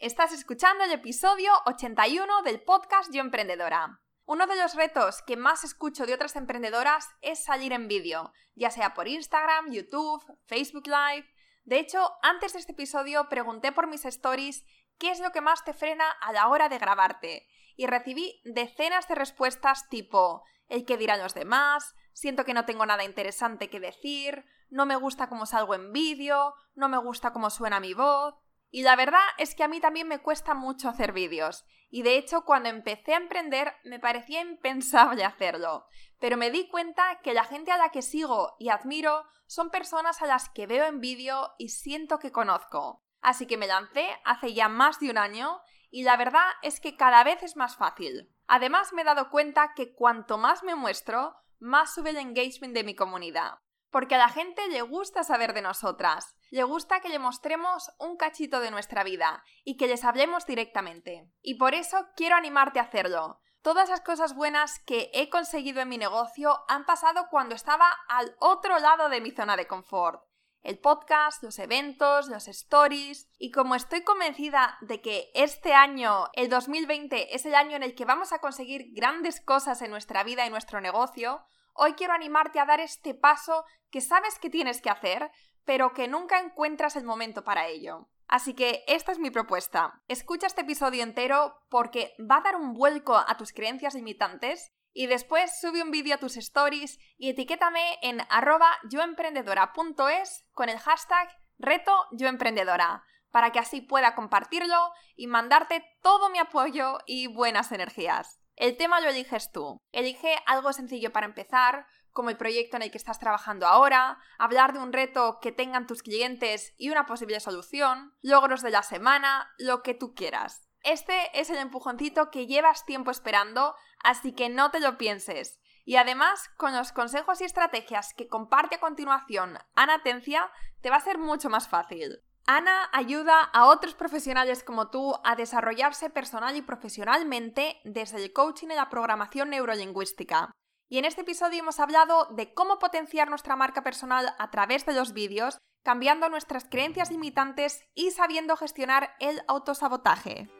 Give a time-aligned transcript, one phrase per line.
[0.00, 4.00] Estás escuchando el episodio 81 del podcast Yo Emprendedora.
[4.24, 8.70] Uno de los retos que más escucho de otras emprendedoras es salir en vídeo, ya
[8.70, 11.28] sea por Instagram, YouTube, Facebook Live.
[11.64, 14.64] De hecho, antes de este episodio pregunté por mis stories
[14.96, 17.46] qué es lo que más te frena a la hora de grabarte
[17.76, 22.86] y recibí decenas de respuestas tipo el que dirán los demás, siento que no tengo
[22.86, 27.50] nada interesante que decir, no me gusta cómo salgo en vídeo, no me gusta cómo
[27.50, 28.34] suena mi voz.
[28.70, 31.64] Y la verdad es que a mí también me cuesta mucho hacer vídeos.
[31.90, 35.86] Y de hecho, cuando empecé a emprender, me parecía impensable hacerlo.
[36.20, 40.22] Pero me di cuenta que la gente a la que sigo y admiro son personas
[40.22, 43.02] a las que veo en vídeo y siento que conozco.
[43.20, 45.60] Así que me lancé hace ya más de un año
[45.90, 48.32] y la verdad es que cada vez es más fácil.
[48.46, 52.84] Además me he dado cuenta que cuanto más me muestro, más sube el engagement de
[52.84, 53.58] mi comunidad
[53.90, 58.16] porque a la gente le gusta saber de nosotras, le gusta que le mostremos un
[58.16, 61.30] cachito de nuestra vida y que les hablemos directamente.
[61.42, 63.40] Y por eso quiero animarte a hacerlo.
[63.62, 68.34] Todas las cosas buenas que he conseguido en mi negocio han pasado cuando estaba al
[68.38, 70.24] otro lado de mi zona de confort.
[70.62, 73.28] El podcast, los eventos, los stories.
[73.38, 77.94] Y como estoy convencida de que este año, el 2020, es el año en el
[77.94, 81.44] que vamos a conseguir grandes cosas en nuestra vida y nuestro negocio,
[81.80, 85.30] hoy quiero animarte a dar este paso que sabes que tienes que hacer,
[85.64, 88.10] pero que nunca encuentras el momento para ello.
[88.28, 90.02] Así que esta es mi propuesta.
[90.06, 95.06] Escucha este episodio entero porque va a dar un vuelco a tus creencias limitantes y
[95.06, 101.30] después sube un vídeo a tus stories y etiquétame en arroba yoemprendedora.es con el hashtag
[101.58, 108.39] reto yoemprendedora para que así pueda compartirlo y mandarte todo mi apoyo y buenas energías.
[108.60, 109.78] El tema lo eliges tú.
[109.90, 114.74] Elige algo sencillo para empezar, como el proyecto en el que estás trabajando ahora, hablar
[114.74, 119.50] de un reto que tengan tus clientes y una posible solución, logros de la semana,
[119.56, 120.68] lo que tú quieras.
[120.82, 125.58] Este es el empujoncito que llevas tiempo esperando, así que no te lo pienses.
[125.86, 130.52] Y además, con los consejos y estrategias que comparte a continuación Ana Tencia,
[130.82, 132.20] te va a ser mucho más fácil.
[132.46, 138.68] Ana ayuda a otros profesionales como tú a desarrollarse personal y profesionalmente desde el coaching
[138.68, 140.50] y la programación neurolingüística.
[140.88, 144.94] Y en este episodio hemos hablado de cómo potenciar nuestra marca personal a través de
[144.94, 150.50] los vídeos, cambiando nuestras creencias limitantes y sabiendo gestionar el autosabotaje.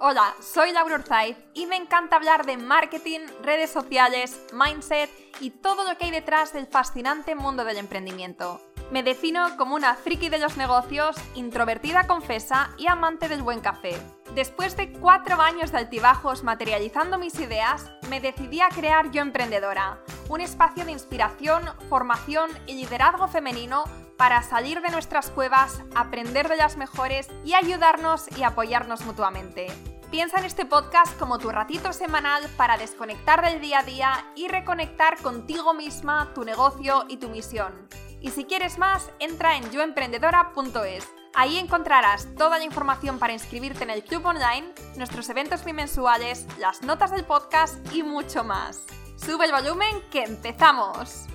[0.00, 5.08] Hola, soy Laura Urzaiz y me encanta hablar de marketing, redes sociales, mindset
[5.38, 8.60] y todo lo que hay detrás del fascinante mundo del emprendimiento.
[8.92, 13.96] Me defino como una friki de los negocios, introvertida confesa y amante del buen café.
[14.34, 19.98] Después de cuatro años de altibajos materializando mis ideas, me decidí a crear Yo Emprendedora,
[20.28, 23.84] un espacio de inspiración, formación y liderazgo femenino
[24.18, 29.68] para salir de nuestras cuevas, aprender de las mejores y ayudarnos y apoyarnos mutuamente.
[30.10, 34.48] Piensa en este podcast como tu ratito semanal para desconectar del día a día y
[34.48, 37.88] reconectar contigo misma, tu negocio y tu misión.
[38.22, 41.12] Y si quieres más, entra en yoemprendedora.es.
[41.34, 46.82] Ahí encontrarás toda la información para inscribirte en el club online, nuestros eventos bimensuales, las
[46.82, 48.86] notas del podcast y mucho más.
[49.16, 51.26] Sube el volumen que empezamos.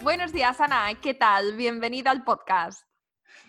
[0.00, 0.94] Buenos días, Ana.
[1.02, 1.56] ¿Qué tal?
[1.56, 2.86] Bienvenida al podcast.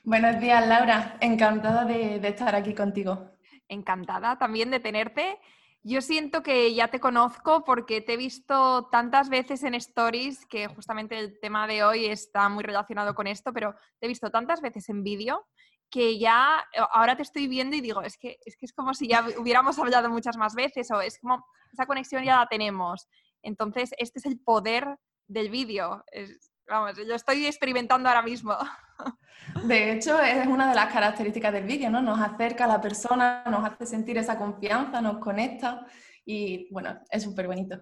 [0.04, 1.18] Buenos días, Laura.
[1.22, 3.36] Encantada de, de estar aquí contigo.
[3.68, 5.38] Encantada también de tenerte
[5.84, 10.68] yo siento que ya te conozco porque te he visto tantas veces en stories, que
[10.68, 14.62] justamente el tema de hoy está muy relacionado con esto, pero te he visto tantas
[14.62, 15.46] veces en vídeo
[15.90, 18.94] que ya eh, ahora te estoy viendo y digo, es que, es que es como
[18.94, 23.08] si ya hubiéramos hablado muchas más veces o es como esa conexión ya la tenemos.
[23.44, 26.04] Entonces, este es el poder del vídeo.
[26.72, 28.56] Vamos, yo estoy experimentando ahora mismo.
[29.66, 32.02] De hecho, es una de las características del vídeo, ¿no?
[32.02, 35.86] Nos acerca a la persona, nos hace sentir esa confianza, nos conecta
[36.24, 37.78] y bueno, es súper bonito.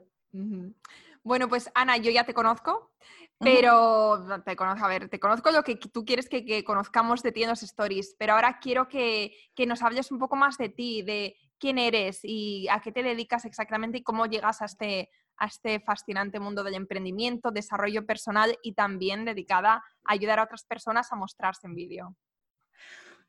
[1.22, 2.94] Bueno, pues Ana, yo ya te conozco,
[3.38, 7.44] pero te conozco, a ver, te conozco lo que tú quieres que, conozcamos de ti
[7.44, 11.04] en los stories, pero ahora quiero que, que, nos hables un poco más de ti,
[11.04, 15.46] de quién eres y a qué te dedicas exactamente y cómo llegas a este, a
[15.46, 21.12] este fascinante mundo del emprendimiento, desarrollo personal y también dedicada a ayudar a otras personas
[21.12, 22.16] a mostrarse en vídeo.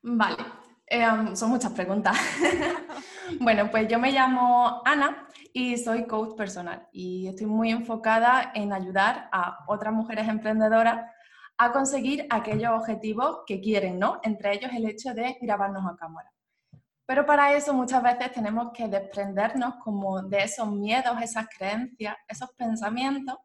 [0.03, 0.37] Vale,
[0.87, 2.17] em, son muchas preguntas.
[3.39, 8.73] bueno, pues yo me llamo Ana y soy coach personal y estoy muy enfocada en
[8.73, 11.05] ayudar a otras mujeres emprendedoras
[11.57, 14.19] a conseguir aquellos objetivos que quieren, ¿no?
[14.23, 16.31] Entre ellos el hecho de grabarnos a cámara.
[17.05, 22.51] Pero para eso muchas veces tenemos que desprendernos como de esos miedos, esas creencias, esos
[22.53, 23.37] pensamientos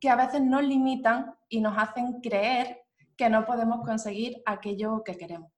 [0.00, 2.82] que a veces nos limitan y nos hacen creer
[3.16, 5.52] que no podemos conseguir aquello que queremos.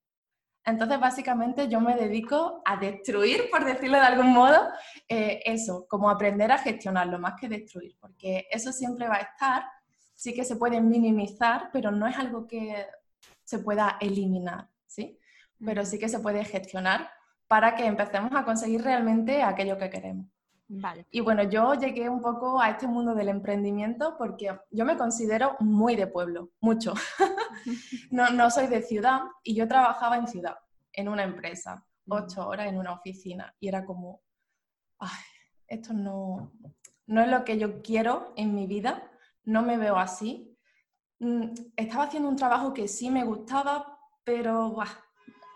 [0.64, 4.68] Entonces, básicamente, yo me dedico a destruir, por decirlo de algún modo,
[5.08, 9.62] eh, eso, como aprender a gestionarlo, más que destruir, porque eso siempre va a estar,
[10.16, 12.84] sí que se puede minimizar, pero no es algo que
[13.44, 15.20] se pueda eliminar, ¿sí?
[15.64, 17.10] Pero sí que se puede gestionar
[17.48, 20.26] para que empecemos a conseguir realmente aquello que queremos.
[20.68, 21.06] Vale.
[21.12, 25.56] Y bueno, yo llegué un poco a este mundo del emprendimiento porque yo me considero
[25.60, 26.92] muy de pueblo, mucho.
[28.10, 30.56] no, no soy de ciudad y yo trabajaba en ciudad,
[30.92, 34.22] en una empresa, ocho horas en una oficina y era como,
[34.98, 35.10] ay,
[35.68, 36.52] esto no,
[37.06, 39.08] no es lo que yo quiero en mi vida,
[39.44, 40.58] no me veo así.
[41.20, 44.74] Mm, estaba haciendo un trabajo que sí me gustaba, pero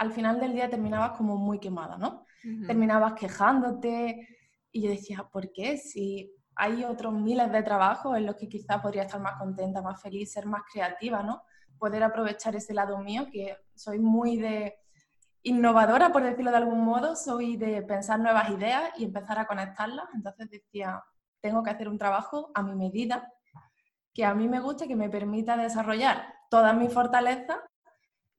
[0.00, 2.24] al final del día terminabas como muy quemada, ¿no?
[2.66, 4.26] Terminabas quejándote,
[4.72, 5.76] y yo decía, ¿por qué?
[5.76, 10.00] Si hay otros miles de trabajos en los que quizás podría estar más contenta, más
[10.00, 11.42] feliz, ser más creativa, ¿no?
[11.78, 14.74] Poder aprovechar ese lado mío, que soy muy de
[15.42, 20.06] innovadora, por decirlo de algún modo, soy de pensar nuevas ideas y empezar a conectarlas.
[20.14, 21.04] Entonces decía,
[21.42, 23.30] tengo que hacer un trabajo a mi medida,
[24.14, 27.58] que a mí me guste, que me permita desarrollar todas mis fortalezas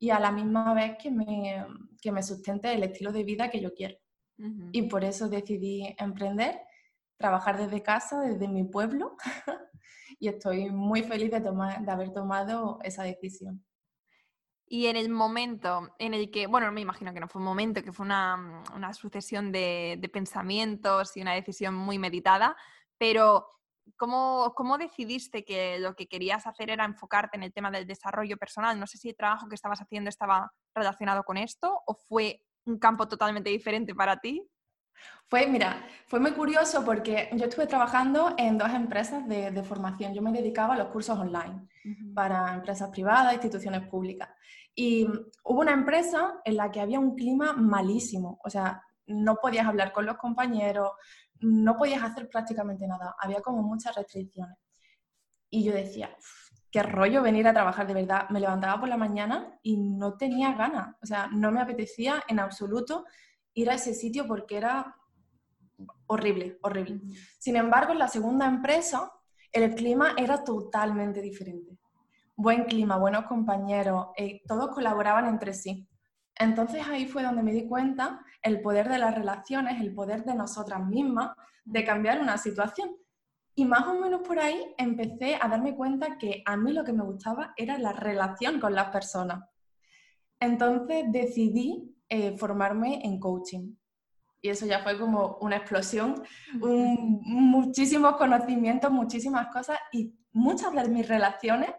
[0.01, 1.63] y a la misma vez que me,
[2.01, 3.95] que me sustente el estilo de vida que yo quiero.
[4.71, 6.59] Y por eso decidí emprender,
[7.17, 9.15] trabajar desde casa, desde mi pueblo,
[10.19, 13.63] y estoy muy feliz de, tomar, de haber tomado esa decisión.
[14.65, 17.83] Y en el momento en el que, bueno, me imagino que no fue un momento,
[17.83, 22.57] que fue una, una sucesión de, de, pensamientos y una decisión muy meditada,
[22.97, 23.45] pero
[23.97, 28.37] ¿cómo, ¿cómo, decidiste que lo que querías hacer era enfocarte en el tema del desarrollo
[28.37, 28.79] personal?
[28.79, 32.77] No sé si el trabajo que estabas haciendo estaba relacionado con esto o fue un
[32.77, 34.47] campo totalmente diferente para ti?
[35.27, 40.13] Fue, mira, fue muy curioso porque yo estuve trabajando en dos empresas de, formación.
[40.13, 41.67] Yo me dedicaba a los cursos online
[42.13, 44.29] para empresas privadas, instituciones públicas.
[44.75, 45.07] Y
[45.43, 48.39] hubo una empresa en la que había un clima malísimo.
[48.43, 50.91] O sea, no podías hablar con los compañeros,
[51.41, 53.15] no podías hacer prácticamente nada.
[53.19, 54.57] Había como muchas restricciones.
[55.49, 56.15] Y yo decía,
[56.71, 58.29] qué rollo venir a trabajar de verdad.
[58.29, 62.39] Me levantaba por la mañana y no tenía ganas, o sea, no me apetecía en
[62.39, 63.05] absoluto
[63.53, 64.95] ir a ese sitio porque era
[66.07, 67.01] horrible, horrible.
[67.37, 69.11] Sin embargo, en la segunda empresa,
[69.51, 71.77] el clima era totalmente diferente.
[72.35, 75.87] Buen clima, buenos compañeros, eh, todos colaboraban entre sí.
[76.41, 80.33] Entonces ahí fue donde me di cuenta el poder de las relaciones, el poder de
[80.33, 82.97] nosotras mismas, de cambiar una situación.
[83.53, 86.93] Y más o menos por ahí empecé a darme cuenta que a mí lo que
[86.93, 89.43] me gustaba era la relación con las personas.
[90.39, 93.75] Entonces decidí eh, formarme en coaching.
[94.41, 96.23] Y eso ya fue como una explosión,
[96.55, 101.69] muchísimos conocimientos, muchísimas cosas y muchas de mis relaciones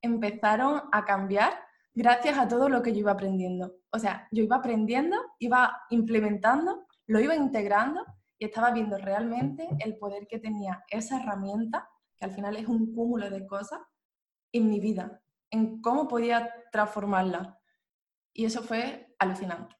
[0.00, 1.54] empezaron a cambiar
[1.94, 3.76] gracias a todo lo que yo iba aprendiendo.
[3.90, 8.04] O sea, yo iba aprendiendo, iba implementando, lo iba integrando
[8.38, 12.94] y estaba viendo realmente el poder que tenía esa herramienta, que al final es un
[12.94, 13.80] cúmulo de cosas,
[14.52, 17.58] en mi vida, en cómo podía transformarla.
[18.34, 19.76] Y eso fue alucinante.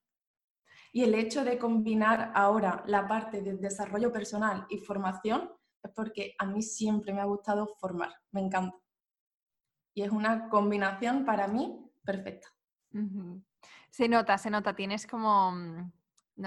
[0.92, 5.50] Y el hecho de combinar ahora la parte de desarrollo personal y formación
[5.82, 8.76] es porque a mí siempre me ha gustado formar, me encanta.
[9.94, 12.49] Y es una combinación para mí perfecta.
[13.90, 15.93] Se nota, se nota, tienes como mm,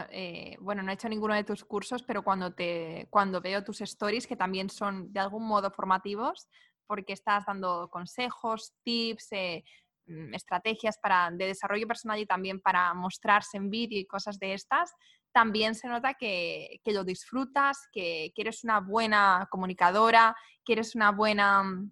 [0.10, 3.82] eh, bueno, no he hecho ninguno de tus cursos, pero cuando, te, cuando veo tus
[3.82, 6.48] stories, que también son de algún modo formativos,
[6.88, 9.64] porque estás dando consejos, tips, eh,
[10.08, 14.54] mm, estrategias para, de desarrollo personal y también para mostrarse en vídeo y cosas de
[14.54, 14.94] estas,
[15.32, 21.64] también se nota que, lo disfrutas, que, eres una buena comunicadora, que eres una buena,
[21.64, 21.92] mm,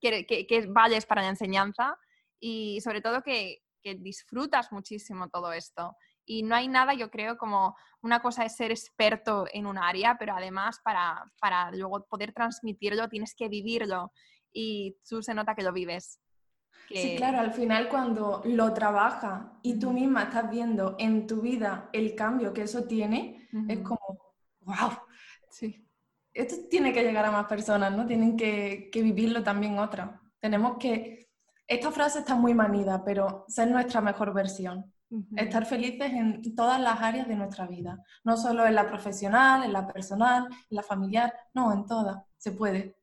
[0.00, 1.98] que, que vales para la enseñanza
[2.40, 5.96] y sobre todo que disfrutas muchísimo todo esto.
[6.24, 10.16] Y no hay nada, yo creo, como una cosa es ser experto en un área,
[10.18, 14.12] pero además para, para luego poder transmitirlo tienes que vivirlo
[14.52, 16.20] y tú se nota que lo vives.
[16.90, 21.90] Sí, claro, al final cuando lo trabajas y tú misma estás viendo en tu vida
[21.92, 24.90] el cambio que eso tiene, es como, wow,
[25.50, 25.86] sí.
[26.32, 28.06] esto tiene que llegar a más personas, ¿no?
[28.06, 30.10] Tienen que, que vivirlo también otras.
[30.38, 31.27] Tenemos que,
[31.68, 34.92] esta frase está muy manida, pero ser nuestra mejor versión.
[35.36, 39.72] Estar felices en todas las áreas de nuestra vida, no solo en la profesional, en
[39.72, 42.94] la personal, en la familiar, no, en todas, se puede.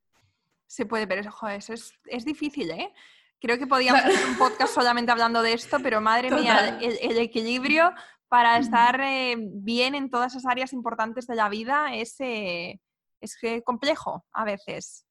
[0.67, 2.93] Se puede, pero eso es, difícil, ¿eh?
[3.39, 7.91] Creo que podíamos hacer un podcast solamente hablando de esto, pero madre mía, el, equilibrio
[8.27, 12.79] para estar eh, bien en todas esas áreas importantes de la vida es, eh,
[13.19, 15.07] es complejo a veces.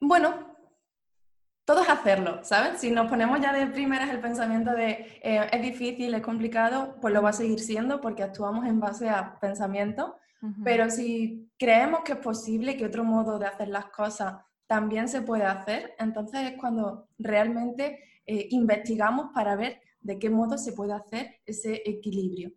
[0.00, 0.49] Bueno,
[1.70, 2.80] todo es hacerlo, ¿sabes?
[2.80, 7.14] Si nos ponemos ya de primeras el pensamiento de eh, es difícil, es complicado, pues
[7.14, 10.10] lo va a seguir siendo porque actuamos en base a pensamientos.
[10.64, 15.20] Pero si creemos que es posible, que otro modo de hacer las cosas también se
[15.22, 20.94] puede hacer, entonces es cuando realmente eh, investigamos para ver de qué modo se puede
[20.94, 22.50] hacer ese equilibrio.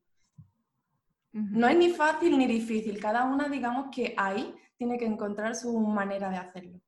[1.33, 5.77] No es ni fácil ni difícil, cada una digamos que ahí tiene que encontrar su
[5.79, 6.79] manera de hacerlo.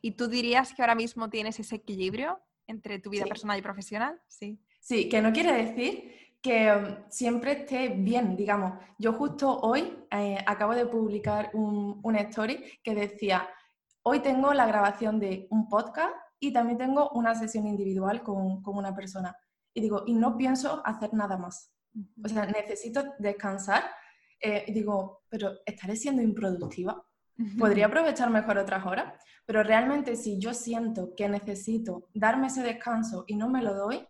[0.00, 4.20] ¿Y tú dirías que ahora mismo tienes ese equilibrio entre tu vida personal y profesional?
[4.28, 4.58] Sí.
[4.80, 8.72] Sí, que no quiere decir que um, siempre esté bien, digamos.
[8.98, 13.48] Yo justo hoy eh, acabo de publicar un, story que decía,
[14.02, 18.94] hoy tengo la grabación de un podcast y también tengo una sesión individual con, una
[18.94, 19.36] persona.
[19.74, 21.72] Y digo, y no pienso hacer nada más.
[22.24, 23.84] O sea, necesito descansar.
[24.40, 27.04] Eh, y digo, pero ¿estaré siendo improductiva?
[27.58, 29.14] Podría aprovechar mejor otras horas,
[29.46, 34.06] pero realmente si yo siento que necesito darme ese descanso y no me lo doy,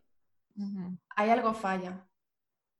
[1.16, 2.06] hay algo falla.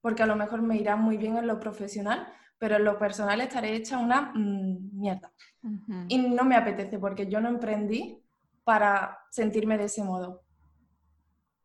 [0.00, 2.26] Porque a lo mejor me irá muy bien en lo profesional,
[2.58, 5.32] pero en lo personal estaré hecha una mm, mierda.
[6.08, 8.22] Y no me apetece porque yo no emprendí
[8.64, 10.42] para sentirme de ese modo.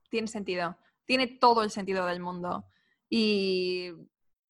[0.09, 2.65] Tiene sentido, tiene todo el sentido del mundo.
[3.09, 3.91] Y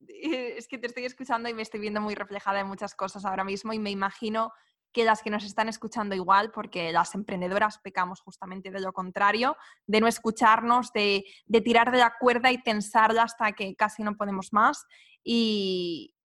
[0.57, 3.43] es que te estoy escuchando y me estoy viendo muy reflejada en muchas cosas ahora
[3.43, 4.51] mismo y me imagino
[4.95, 9.57] que las que nos están escuchando igual, porque las emprendedoras pecamos justamente de lo contrario,
[9.85, 11.25] de no escucharnos, de,
[11.65, 14.85] tirar de la cuerda y tensarla hasta que casi no podemos más.
[15.21, 16.15] Y,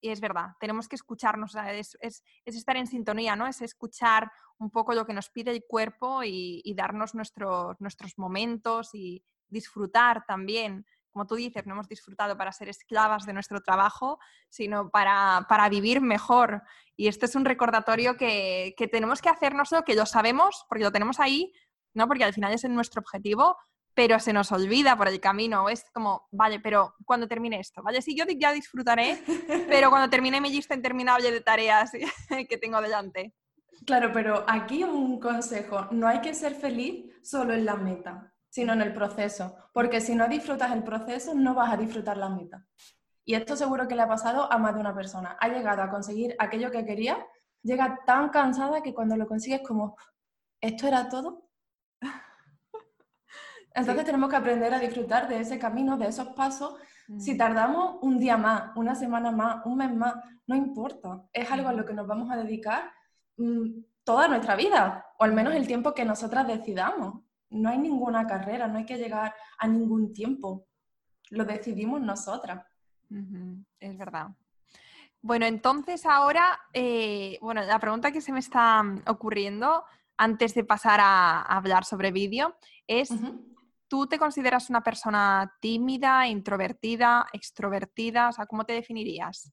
[0.00, 3.48] es verdad, tenemos que escucharnos, es, estar en sintonía, ¿no?
[3.48, 8.90] Es escuchar un poco lo que nos pide el cuerpo y, y darnos nuestros momentos
[8.94, 14.18] y disfrutar también como tú dices, no hemos disfrutado para ser esclavas de nuestro trabajo,
[14.48, 16.62] sino para, vivir mejor.
[16.96, 21.20] Y esto es un recordatorio que, tenemos que hacernos, que lo sabemos, porque lo tenemos
[21.20, 21.52] ahí,
[21.94, 22.08] ¿no?
[22.08, 23.56] porque al final es nuestro objetivo,
[23.94, 25.68] pero se nos olvida por el camino.
[25.68, 28.02] Es como, vale, pero cuando termine esto, ¿vale?
[28.02, 29.22] Sí, yo ya disfrutaré,
[29.68, 31.92] pero cuando termine mi lista interminable de tareas
[32.48, 33.32] que tengo delante.
[33.86, 38.72] Claro, pero aquí un consejo, no hay que ser feliz solo en la meta sino
[38.72, 42.64] en el proceso, porque si no disfrutas el proceso, no vas a disfrutar la meta.
[43.24, 45.36] Y esto seguro que le ha pasado a más de una persona.
[45.40, 47.18] Ha llegado a conseguir aquello que quería,
[47.64, 49.96] llega tan cansada que cuando lo consigues como,
[50.60, 51.48] ¿esto era todo?
[53.74, 56.76] Entonces tenemos que aprender a disfrutar de ese camino, de esos pasos.
[57.18, 57.36] Si mm.
[57.36, 60.14] tardamos un día más, una semana más, un mes más,
[60.46, 61.24] no importa.
[61.32, 62.92] Es algo a lo que nos vamos a dedicar
[63.36, 68.26] mm, toda nuestra vida, o al menos el tiempo que nosotras decidamos no hay ninguna
[68.26, 70.66] carrera, no hay que llegar a ningún tiempo.
[71.30, 72.64] Lo decidimos nosotras.
[73.80, 74.28] Es verdad.
[75.22, 79.84] Bueno, entonces ahora, eh, bueno, la pregunta que se me está ocurriendo
[80.16, 83.10] antes de pasar a, hablar sobre vídeo es,
[83.88, 88.28] ¿tú te consideras una persona tímida, introvertida, extrovertida?
[88.28, 89.52] O sea, ¿cómo te definirías?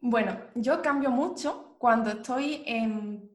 [0.00, 2.64] Bueno, yo cambio mucho cuando estoy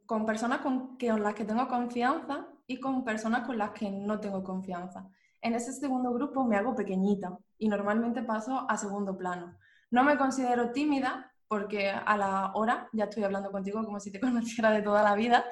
[0.05, 4.19] con personas con, con las que tengo confianza y con personas con las que no
[4.19, 5.05] tengo confianza.
[5.41, 9.57] En ese segundo grupo me hago pequeñita y normalmente paso a segundo plano.
[9.89, 14.19] No me considero tímida porque a la hora ya estoy hablando contigo como si te
[14.21, 15.43] conociera de toda la vida,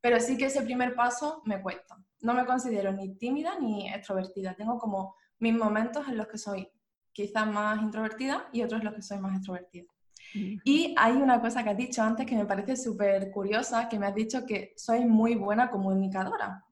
[0.00, 1.98] pero sí que ese primer paso me cuesta.
[2.20, 4.54] No me considero ni tímida ni extrovertida.
[4.54, 6.72] Tengo como mis momentos en los que soy
[7.12, 9.92] quizás más introvertida y otros en los que soy más extrovertida.
[10.34, 14.06] Y hay una cosa que has dicho antes que me parece súper curiosa, que me
[14.06, 16.64] has dicho que soy muy buena comunicadora.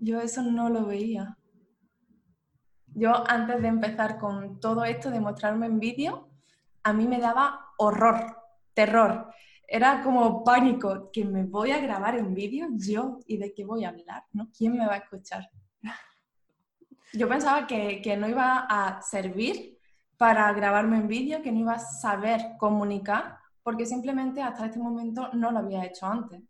[0.00, 1.36] Yo eso no lo veía.
[2.94, 6.28] Yo antes de empezar con todo esto de mostrarme en vídeo,
[6.82, 8.36] a mí me daba horror,
[8.74, 9.32] terror.
[9.66, 13.84] Era como pánico, que me voy a grabar en vídeo yo y de qué voy
[13.84, 14.48] a hablar, ¿no?
[14.56, 15.50] ¿Quién me va a escuchar?
[17.12, 19.77] Yo pensaba que, que no iba a servir
[20.18, 25.30] para grabarme en vídeo, que no iba a saber comunicar, porque simplemente hasta este momento
[25.32, 26.42] no lo había hecho antes.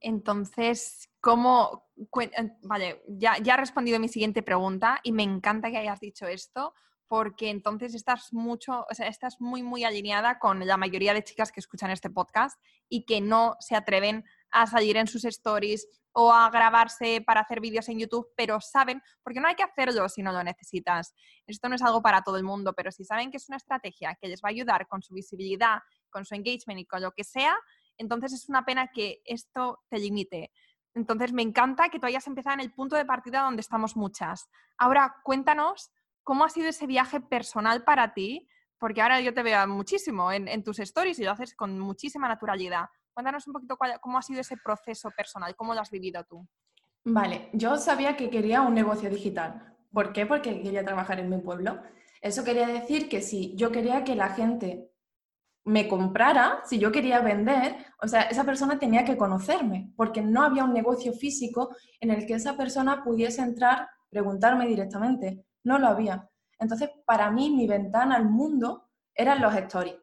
[0.00, 1.90] Entonces, ¿cómo?
[2.20, 6.26] Eh, vale, ya, ya he respondido mi siguiente pregunta y me encanta que hayas dicho
[6.26, 6.72] esto,
[7.08, 11.52] porque entonces estás mucho, o sea, estás muy, muy alineada con la mayoría de chicas
[11.52, 15.88] que escuchan este podcast y que no se atreven a salir en sus stories
[16.20, 20.08] o a grabarse para hacer vídeos en YouTube, pero saben, porque no hay que hacerlo
[20.08, 21.14] si no lo necesitas.
[21.46, 24.18] Esto no es algo para todo el mundo, pero si saben que es una estrategia
[24.20, 25.78] que les va a ayudar con su visibilidad,
[26.10, 27.56] con su engagement y con lo que sea,
[27.96, 30.50] entonces es una pena que esto te limite.
[30.92, 34.50] Entonces me encanta que tú hayas empezado en el punto de partida donde estamos muchas.
[34.76, 35.92] Ahora cuéntanos
[36.24, 38.48] cómo ha sido ese viaje personal para ti,
[38.78, 42.26] porque ahora yo te veo muchísimo en, en tus stories y lo haces con muchísima
[42.26, 42.86] naturalidad.
[43.18, 46.46] Cuéntanos un poquito cómo ha sido ese proceso personal, cómo lo has vivido tú.
[47.02, 49.76] Vale, yo sabía que quería un negocio digital.
[49.92, 50.24] ¿Por qué?
[50.24, 51.82] Porque quería trabajar en mi pueblo.
[52.20, 54.92] Eso quería decir que si yo quería que la gente
[55.64, 60.44] me comprara, si yo quería vender, o sea, esa persona tenía que conocerme, porque no
[60.44, 65.44] había un negocio físico en el que esa persona pudiese entrar, preguntarme directamente.
[65.64, 66.30] No lo había.
[66.56, 69.96] Entonces, para mí, mi ventana al mundo eran los stories.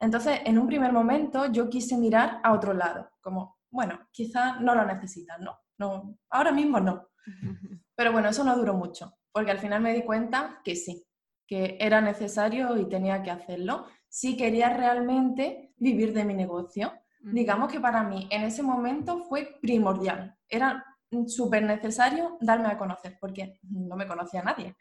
[0.00, 4.74] Entonces, en un primer momento, yo quise mirar a otro lado, como, bueno, quizás no
[4.74, 5.58] lo necesitan, ¿no?
[5.78, 7.08] no ahora mismo no.
[7.94, 11.06] Pero bueno, eso no duró mucho, porque al final me di cuenta que sí,
[11.46, 16.92] que era necesario y tenía que hacerlo si quería realmente vivir de mi negocio.
[17.20, 20.84] Digamos que para mí en ese momento fue primordial, era
[21.26, 24.76] súper necesario darme a conocer, porque no me conocía nadie.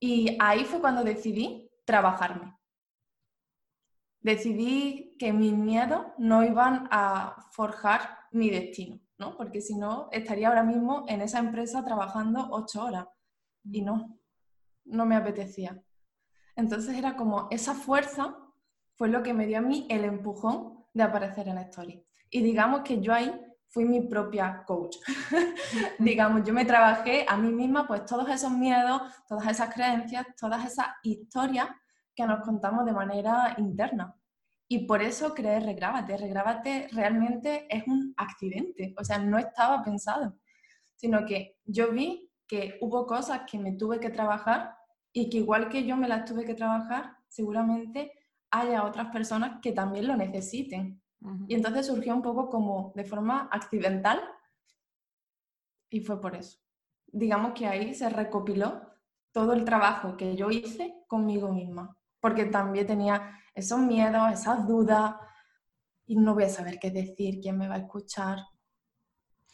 [0.00, 2.56] Y ahí fue cuando decidí trabajarme.
[4.22, 9.36] Decidí que mis miedos no iban a forjar mi destino, ¿no?
[9.36, 13.06] Porque si no, estaría ahora mismo en esa empresa trabajando ocho horas.
[13.64, 14.18] Y no,
[14.84, 15.82] no me apetecía.
[16.56, 18.36] Entonces era como esa fuerza
[18.96, 22.04] fue lo que me dio a mí el empujón de aparecer en la Story.
[22.30, 23.32] Y digamos que yo ahí
[23.68, 24.96] fui mi propia coach.
[25.98, 30.64] digamos, yo me trabajé a mí misma pues todos esos miedos, todas esas creencias, todas
[30.70, 31.68] esas historias
[32.14, 34.14] que nos contamos de manera interna.
[34.68, 36.16] Y por eso creé Regrábate.
[36.16, 40.38] Regrábate realmente es un accidente, o sea, no estaba pensado,
[40.96, 44.76] sino que yo vi que hubo cosas que me tuve que trabajar
[45.12, 48.12] y que igual que yo me las tuve que trabajar, seguramente
[48.50, 51.02] haya otras personas que también lo necesiten.
[51.46, 54.20] Y entonces surgió un poco como de forma accidental
[55.88, 56.58] y fue por eso.
[57.06, 58.80] Digamos que ahí se recopiló
[59.32, 65.16] todo el trabajo que yo hice conmigo misma, porque también tenía esos miedos, esas dudas,
[66.06, 68.38] y no voy a saber qué decir, quién me va a escuchar,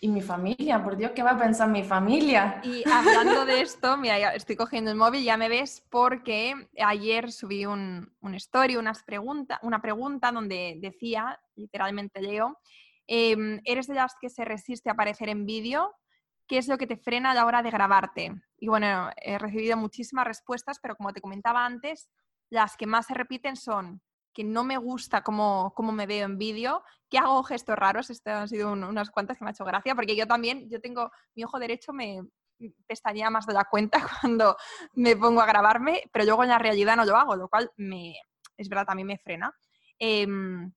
[0.01, 2.61] y mi familia, por Dios, ¿qué va a pensar mi familia?
[2.63, 7.67] Y hablando de esto, mira, estoy cogiendo el móvil, ya me ves porque ayer subí
[7.67, 12.61] un, un story, unas pregunta, una pregunta donde decía, literalmente leo,
[13.09, 15.93] em, ¿eres de las que se resiste a aparecer en vídeo?
[16.47, 18.33] ¿Qué es lo que te frena a la hora de grabarte?
[18.59, 22.09] Y bueno, he recibido muchísimas respuestas, pero como te comentaba antes,
[22.51, 26.39] las que más se repiten son que no me gusta cómo, cómo me veo en
[26.39, 29.97] vídeo, que hago gestos raros, estas han sido unas cuantas que me ha hecho gracia,
[29.97, 32.23] porque yo también, yo tengo, mi ojo derecho me
[32.87, 34.57] pestañea más de la cuenta cuando
[34.95, 38.15] me pongo a grabarme, pero luego en la realidad no lo hago, lo cual me,
[38.57, 39.53] es verdad, también me frena.
[39.99, 40.73] Em,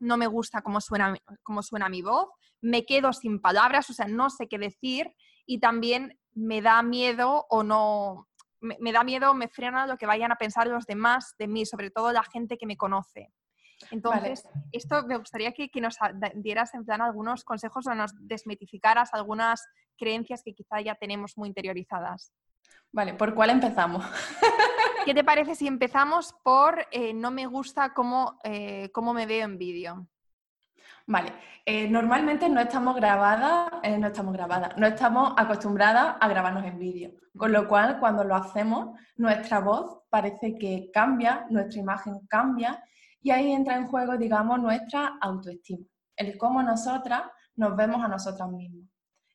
[0.00, 2.28] no me gusta cómo suena, cómo suena mi voz,
[2.60, 5.10] me quedo sin palabras, o sea, no sé qué decir
[5.46, 8.25] y también me da miedo o no,
[8.60, 11.90] me, da miedo, me frena lo que vayan a pensar los demás de mí, sobre
[11.90, 13.32] todo la gente que me conoce.
[13.90, 15.96] Entonces, esto me gustaría que, nos
[16.34, 19.66] dieras en plan algunos consejos o nos desmitificaras algunas
[19.98, 22.32] creencias que quizá ya tenemos muy interiorizadas.
[22.92, 24.04] Vale, ¿por cuál empezamos?
[25.04, 29.44] ¿Qué te parece si empezamos por eh, no me gusta cómo, eh, cómo me veo
[29.44, 30.08] en vídeo?
[31.08, 31.32] Vale,
[31.64, 36.80] eh, normalmente no estamos grabadas, eh, no estamos grabadas, no estamos acostumbradas a grabarnos en
[36.80, 42.82] vídeo, con lo cual cuando lo hacemos, nuestra voz parece que cambia, nuestra imagen cambia
[43.22, 47.22] y ahí entra en juego, digamos, nuestra autoestima, el cómo nosotras
[47.54, 48.88] nos vemos a nosotras mismas.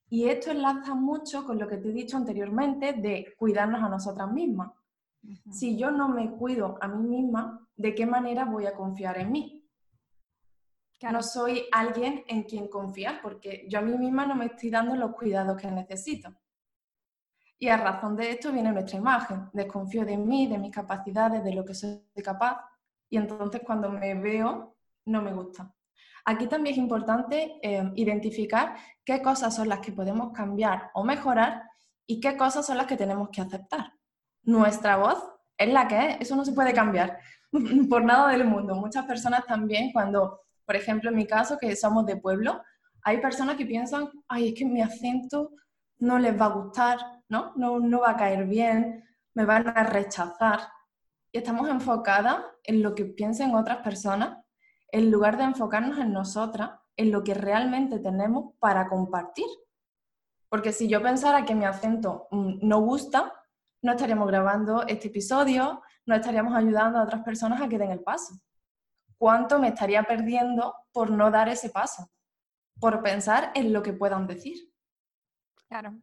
[0.10, 4.30] Y esto enlaza mucho con lo que te he dicho anteriormente de cuidarnos a nosotras
[4.30, 4.72] mismas.
[5.50, 9.32] Si yo no me cuido a mí misma, ¿de qué manera voy a confiar en
[9.32, 9.61] mí?
[11.10, 14.96] No soy alguien en quien confiar porque yo a mí misma no me estoy dando
[14.96, 16.30] los cuidados que necesito.
[17.58, 19.50] Y a razón de esto viene nuestra imagen.
[19.54, 22.60] Desconfío de mí, de mis capacidades, de lo que soy capaz.
[23.10, 25.74] Y entonces cuando me veo, no me gusta.
[26.26, 31.64] Aquí también es importante eh, identificar qué cosas son las que podemos cambiar o mejorar
[32.06, 33.94] y qué cosas son las que tenemos que aceptar.
[34.44, 35.24] Nuestra voz
[35.58, 37.20] es la que es, eso no se puede cambiar
[37.90, 38.76] por nada del mundo.
[38.76, 42.62] Muchas personas también cuando por ejemplo, en mi caso, que somos de pueblo,
[43.04, 45.52] hay personas que piensan, ay, es que mi acento
[46.00, 47.54] no les va a gustar, ¿no?
[47.56, 50.62] No, no va a caer bien, me van a rechazar.
[51.32, 54.38] Y estamos enfocadas en lo que piensen otras personas,
[54.92, 59.48] en lugar de enfocarnos en nosotras, en lo que realmente tenemos para compartir.
[60.50, 63.34] Porque si yo pensara que mi acento mm, no gusta,
[63.82, 68.02] no estaríamos grabando este episodio, no estaríamos ayudando a otras personas a que den el
[68.02, 68.36] paso
[69.22, 72.10] cuánto me estaría perdiendo por no dar ese paso,
[72.80, 74.74] por pensar en lo que puedan decir.
[75.70, 75.94] Claro.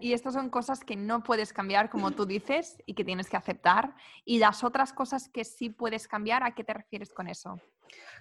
[0.00, 3.36] y estas son cosas que no puedes cambiar, como tú dices, y que tienes que
[3.36, 3.94] aceptar.
[4.24, 7.60] Y las otras cosas que sí puedes cambiar, ¿a qué te refieres con eso?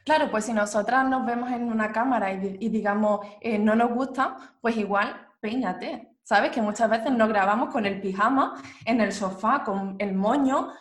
[0.04, 4.58] Claro, pues si nosotras nos vemos en una cámara y, digamos eh, no nos gusta,
[4.60, 6.10] pues igual peínate.
[6.24, 6.52] ¿Sabes?
[6.52, 10.72] Que muchas veces nos grabamos con el pijama en el sofá, con el moño,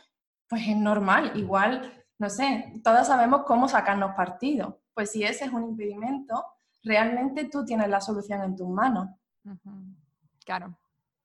[0.50, 1.32] pues es normal.
[1.36, 4.80] Igual, no sé, todas sabemos cómo sacarnos partido.
[4.92, 6.44] Pues si ese es un impedimento,
[6.82, 9.08] realmente tú tienes la solución en tus manos.
[10.44, 10.76] Claro.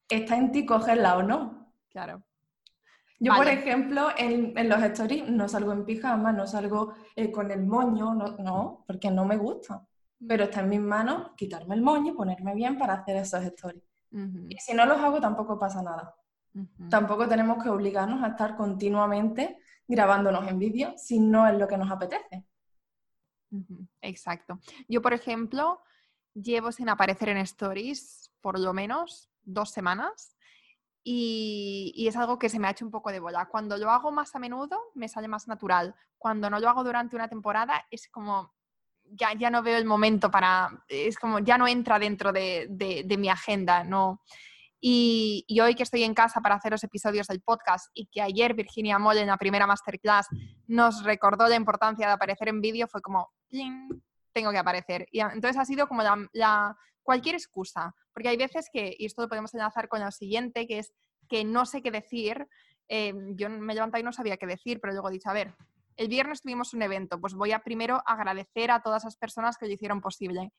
[0.08, 1.72] Está en ti cogerla o no.
[1.90, 2.22] Claro.
[3.20, 7.66] Yo, por ejemplo, en, los stories no salgo en pijama, no salgo eh, con el
[7.66, 9.88] moño, no, porque no me gusta.
[10.28, 13.84] Pero está en mis manos quitarme el moño y ponerme bien para hacer esos stories.
[14.48, 16.16] Y si no los hago, tampoco pasa nada.
[16.90, 21.78] Tampoco tenemos que obligarnos a estar continuamente grabándonos en vídeo si no es lo que
[21.78, 22.46] nos apetece.
[24.02, 24.60] Exacto.
[24.88, 25.82] Yo, por ejemplo,
[26.34, 30.36] llevo sin aparecer en stories por lo menos dos semanas
[31.08, 33.48] y, es algo que se me ha hecho un poco de bola.
[33.48, 35.96] Cuando lo hago más a menudo, me sale más natural.
[36.18, 38.54] Cuando no lo hago durante una temporada, es como,
[39.04, 43.18] ya, ya no veo el momento para, es como, ya no entra dentro de, de,
[43.18, 44.22] mi agenda, no.
[44.82, 48.54] Y, hoy que estoy en casa para hacer los episodios del podcast y que ayer
[48.54, 50.28] Virginia Moll en la primera masterclass
[50.68, 53.32] nos recordó la importancia de aparecer en vídeo, fue como,
[54.34, 55.08] tengo que aparecer.
[55.12, 59.30] Y entonces ha sido como la, cualquier excusa, porque hay veces que, y esto lo
[59.30, 60.94] podemos enlazar con lo siguiente, que es
[61.30, 62.48] que no sé qué decir.
[62.88, 65.56] Eh, yo me levanté y no sabía qué decir, pero luego he dicho, a ver,
[65.98, 69.66] el viernes tuvimos un evento, pues voy a primero agradecer a todas esas personas que
[69.66, 70.52] lo hicieron posible.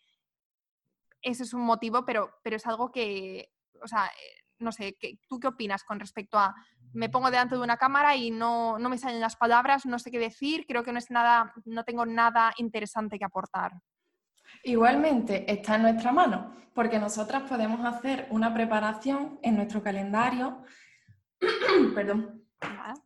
[1.22, 3.50] Ese es un motivo, pero, pero es algo que,
[3.82, 4.96] o sea, eh, no sé,
[5.28, 6.54] ¿tú qué opinas con respecto a
[6.92, 10.10] me pongo delante de una cámara y no, no me salen las palabras, no sé
[10.10, 13.72] qué decir, creo que no es nada, no tengo nada interesante que aportar?
[14.62, 20.62] Igualmente está en nuestra mano, porque nosotras podemos hacer una preparación en nuestro calendario,
[21.94, 22.46] perdón,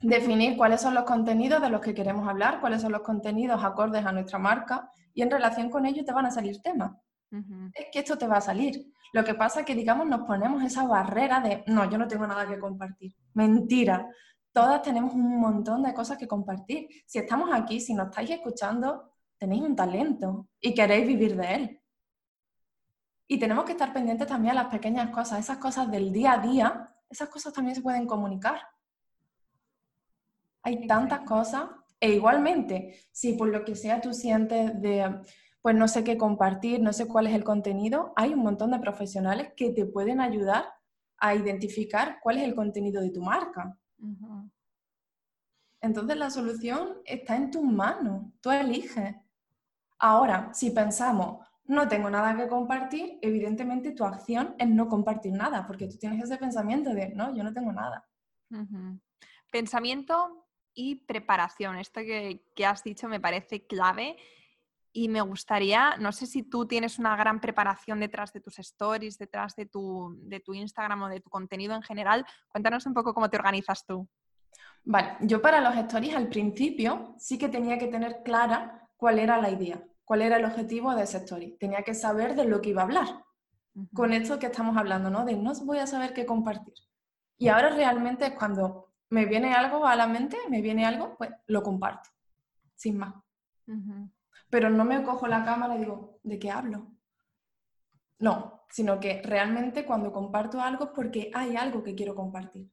[0.00, 4.06] definir cuáles son los contenidos de los que queremos hablar, cuáles son los contenidos acordes
[4.06, 6.92] a nuestra marca y en relación con ello te van a salir temas.
[7.74, 8.92] Es que esto te va a salir.
[9.12, 12.26] Lo que pasa es que, digamos, nos ponemos esa barrera de, no, yo no tengo
[12.26, 13.14] nada que compartir.
[13.34, 14.08] Mentira.
[14.52, 16.88] Todas tenemos un montón de cosas que compartir.
[17.06, 21.80] Si estamos aquí, si nos estáis escuchando, tenéis un talento y queréis vivir de él.
[23.28, 26.38] Y tenemos que estar pendientes también a las pequeñas cosas, esas cosas del día a
[26.38, 28.60] día, esas cosas también se pueden comunicar.
[30.62, 31.68] Hay tantas cosas
[32.00, 35.20] e igualmente, si por lo que sea tú sientes de,
[35.62, 38.79] pues no sé qué compartir, no sé cuál es el contenido, hay un montón de
[38.79, 40.73] profesionales que te pueden ayudar
[41.18, 43.77] a identificar cuál es el contenido de tu marca.
[45.83, 49.16] Entonces la solución está en tus manos, tú eliges.
[49.99, 55.66] Ahora, si pensamos, no tengo nada que compartir, evidentemente tu acción es no compartir nada,
[55.66, 58.09] porque tú tienes ese pensamiento de, no, yo no tengo nada.
[59.53, 61.77] Pensamiento y preparación.
[61.77, 64.16] Esto que, que, has dicho me parece clave
[64.92, 69.18] y me gustaría, no sé si tú tienes una gran preparación detrás de tus stories,
[69.18, 72.26] detrás de tu, de tu Instagram o de tu contenido en general.
[72.48, 74.09] Cuéntanos un poco cómo te organizas tú.
[74.85, 79.40] Vale, yo para los stories al principio sí que tenía que tener clara cuál era
[79.40, 81.57] la idea, cuál era el objetivo de ese story.
[81.59, 83.24] Tenía que saber de lo que iba a hablar.
[83.94, 85.24] Con esto que estamos hablando, ¿no?
[85.24, 86.74] De no voy a saber qué compartir.
[87.38, 91.31] Y ahora realmente es cuando me viene algo a la mente, me viene algo, pues
[91.46, 92.11] lo comparto,
[92.74, 93.14] sin más
[94.50, 96.88] pero no me cojo la cámara y digo, ¿de qué hablo?
[98.18, 102.70] No, sino que realmente cuando comparto algo es porque hay algo que quiero compartir.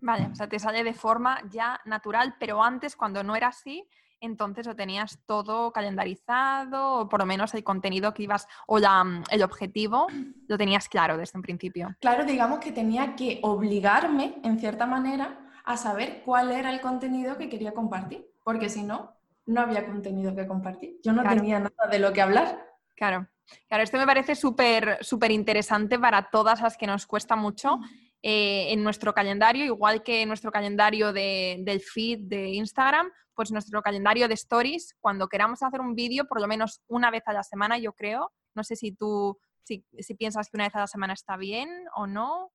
[0.00, 3.88] Vale, o sea, te sale de forma ya natural, pero antes cuando no era así,
[4.20, 9.22] entonces lo tenías todo calendarizado, o por lo menos el contenido que ibas, o la,
[9.30, 10.06] el objetivo,
[10.48, 11.96] lo tenías claro desde un principio.
[12.00, 17.36] Claro, digamos que tenía que obligarme, en cierta manera, a saber cuál era el contenido
[17.36, 19.15] que quería compartir, porque si no,
[19.46, 20.98] no había contenido que compartir.
[21.02, 22.66] Yo no tenía nada de lo que hablar.
[22.94, 23.28] Claro,
[23.68, 27.78] claro, esto me parece súper súper interesante para todas las que nos cuesta mucho
[28.22, 33.82] eh, en nuestro calendario, igual que en nuestro calendario del feed de Instagram, pues nuestro
[33.82, 37.42] calendario de stories, cuando queramos hacer un vídeo, por lo menos una vez a la
[37.42, 38.32] semana, yo creo.
[38.54, 41.68] No sé si tú, si, si piensas que una vez a la semana está bien
[41.94, 42.50] o no.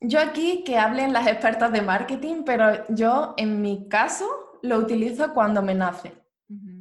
[0.00, 5.32] Yo aquí que hablen las expertas de marketing, pero yo en mi caso lo utilizo
[5.32, 6.25] cuando me nace.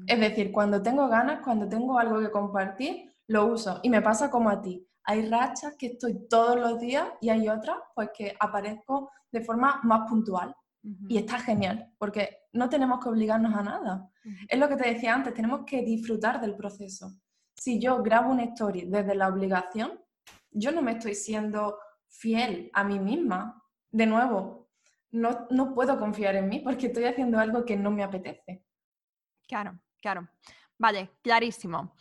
[0.08, 3.80] Es decir, cuando tengo ganas, cuando tengo algo que compartir, lo uso.
[3.84, 4.88] Y me pasa como a ti.
[5.04, 9.80] Hay rachas que estoy todos los días y hay otras pues que aparezco de forma
[9.84, 10.56] más puntual.
[11.10, 14.12] Y está genial, porque no tenemos que obligarnos a nada.
[14.48, 17.12] Es lo que te decía antes, tenemos que disfrutar del proceso.
[17.56, 20.00] Si yo grabo una story desde la obligación,
[20.52, 23.64] yo no me estoy siendo fiel a mí misma.
[23.92, 24.70] De nuevo,
[25.12, 28.65] no, no puedo confiar en mí porque estoy haciendo algo que no me apetece.
[29.48, 30.28] Claro, claro.
[30.78, 31.94] Vale, clarísimo.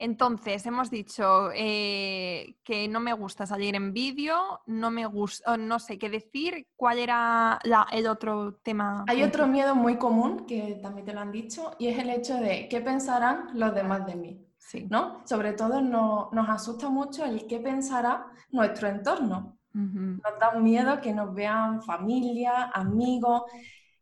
[0.00, 5.80] Entonces, hemos dicho eh, que no me gusta salir en vídeo, no me gusta, no
[5.80, 6.68] sé qué decir.
[6.76, 7.58] ¿Cuál era
[7.90, 9.04] el otro tema?
[9.08, 12.36] Hay otro miedo muy común que también te lo han dicho y es el hecho
[12.36, 14.44] de qué pensarán los demás de mí.
[14.56, 14.86] Sí.
[14.88, 15.22] ¿no?
[15.24, 19.58] Sobre todo nos asusta mucho el qué pensará nuestro entorno.
[19.72, 23.42] Nos da miedo que nos vean familia, amigos.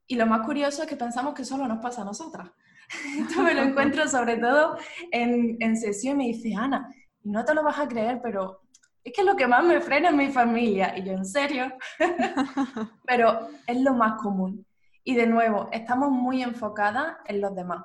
[0.07, 2.51] Y lo más curioso es que pensamos que solo nos pasa a nosotras.
[3.19, 4.77] Esto me lo encuentro sobre todo
[5.11, 6.89] en, en sesión y me dice, Ana,
[7.23, 8.61] no te lo vas a creer, pero
[9.07, 10.97] es que lo que más me frena es mi familia.
[10.99, 11.73] Y yo, ¿en serio?
[13.07, 14.67] pero es lo más común.
[15.05, 17.85] Y de nuevo, estamos muy enfocadas en los demás,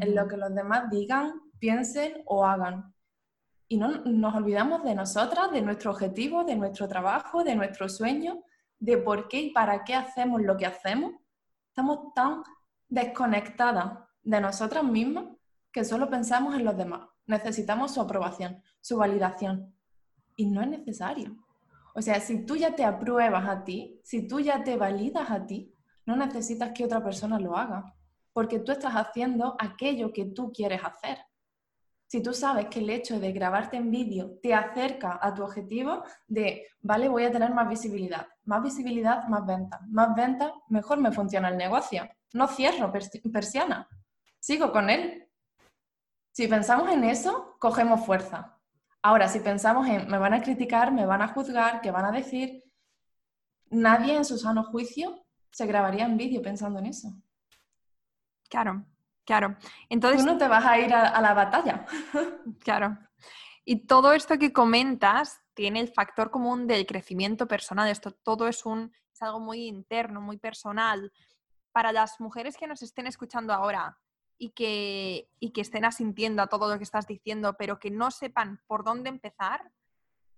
[0.00, 2.94] en lo que los demás digan, piensen o hagan.
[3.66, 8.44] Y no nos olvidamos de nosotras, de nuestro objetivo, de nuestro trabajo, de nuestro sueño,
[8.78, 11.12] de por qué y para qué hacemos lo que hacemos.
[11.70, 12.42] Estamos tan
[12.88, 15.26] desconectadas de nosotras mismas
[15.72, 17.08] que solo pensamos en los demás.
[17.26, 19.74] Necesitamos su aprobación, su validación.
[20.36, 21.36] Y no es necesario.
[21.94, 25.46] O sea, si tú ya te apruebas a ti, si tú ya te validas a
[25.46, 25.74] ti,
[26.06, 27.94] no necesitas que otra persona lo haga,
[28.32, 31.18] porque tú estás haciendo aquello que tú quieres hacer.
[32.06, 36.02] Si tú sabes que el hecho de grabarte en vídeo te acerca a tu objetivo
[36.26, 41.12] de, vale, voy a tener más visibilidad, más visibilidad, más ventas, más ventas, mejor me
[41.12, 42.06] funciona el negocio.
[42.34, 42.92] No cierro
[43.32, 43.88] persiana,
[44.42, 45.28] sigo con él.
[46.32, 48.58] Si pensamos en eso, cogemos fuerza.
[49.02, 52.12] Ahora, si pensamos en me van a criticar, me van a juzgar, ¿qué van a
[52.12, 52.64] decir?
[53.70, 57.08] Nadie en su sano juicio se grabaría en vídeo pensando en eso.
[58.48, 58.84] Claro,
[59.24, 59.56] claro.
[59.88, 61.86] Entonces, Tú no te vas a ir a, a la batalla.
[62.64, 62.98] claro.
[63.64, 67.88] Y todo esto que comentas tiene el factor común del crecimiento personal.
[67.88, 71.12] Esto todo es, un, es algo muy interno, muy personal.
[71.70, 73.98] Para las mujeres que nos estén escuchando ahora,
[74.42, 78.60] y que, que estén asintiendo a todo lo que estás diciendo, pero que no sepan
[78.66, 79.70] por dónde empezar,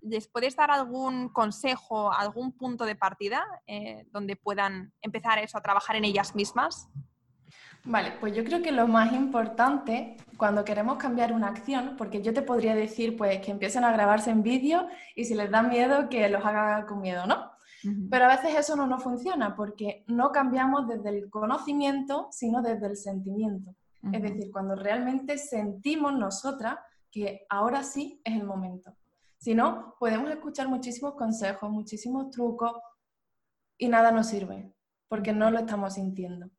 [0.03, 5.63] ¿les puedes dar algún consejo, algún punto de partida eh, donde puedan empezar eso, a
[5.63, 6.91] trabajar en ellas mismas?
[7.85, 12.35] Vale, pues yo creo que lo más importante cuando queremos cambiar una acción, porque yo
[12.35, 16.11] te podría decir pues que empiecen a grabarse en vídeo y si les da miedo
[16.11, 17.53] que los haga con miedo, ¿no?
[18.11, 22.87] Pero a veces eso no nos funciona porque no cambiamos desde el conocimiento, sino desde
[22.87, 23.75] el sentimiento.
[24.13, 26.79] Es decir, cuando realmente sentimos nosotras
[27.11, 28.97] que ahora sí es el momento.
[29.39, 32.73] Si no, podemos escuchar muchísimos consejos, muchísimos trucos
[33.79, 34.73] y nada nos sirve
[35.09, 36.51] porque no lo estamos sintiendo.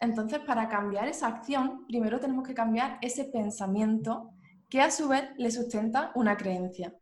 [0.00, 4.30] Entonces, para cambiar esa acción, primero tenemos que cambiar ese pensamiento
[4.68, 6.94] que a su vez le sustenta una creencia.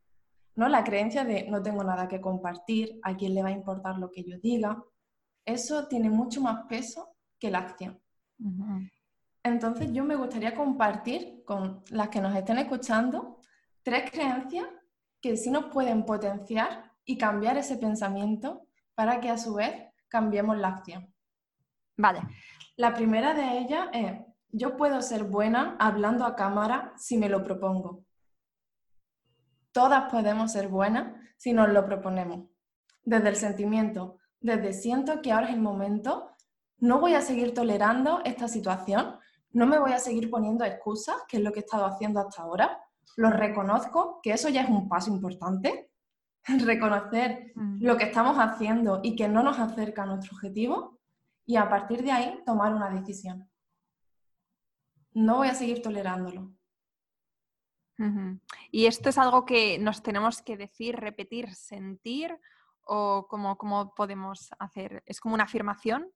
[0.55, 0.68] ¿no?
[0.68, 4.11] La creencia de no tengo nada que compartir, a quién le va a importar lo
[4.11, 4.83] que yo diga.
[5.44, 8.01] Eso tiene mucho más peso que la acción.
[9.47, 13.41] Entonces yo me gustaría compartir con las que nos estén escuchando
[13.85, 14.67] tres creencias
[15.21, 19.73] que sí nos pueden potenciar y cambiar ese pensamiento para que a su vez
[20.09, 21.15] cambiemos la acción.
[21.97, 22.23] Vale.
[22.77, 27.45] La primera de ellas es, yo puedo ser buena hablando a cámara si me lo
[27.45, 28.05] propongo.
[29.71, 32.49] Todas podemos ser buenas si nos lo proponemos.
[33.05, 36.33] Desde el sentimiento, desde siento que ahora es el momento,
[36.79, 39.21] no voy a seguir tolerando esta situación,
[39.57, 42.42] no me voy a seguir poniendo excusas, que es lo que he estado haciendo hasta
[42.42, 42.79] ahora.
[43.16, 45.90] Lo reconozco, que eso ya es un paso importante.
[46.45, 47.79] Reconocer mm.
[47.81, 51.01] lo que estamos haciendo y que no nos acerca a nuestro objetivo
[51.47, 53.51] y a partir de ahí tomar una decisión.
[55.14, 56.53] No voy a seguir tolerándolo.
[58.71, 62.38] ¿Y esto es algo que nos tenemos que decir, repetir, sentir
[62.83, 65.03] o cómo, cómo podemos hacer?
[65.07, 66.12] ¿Es como una afirmación?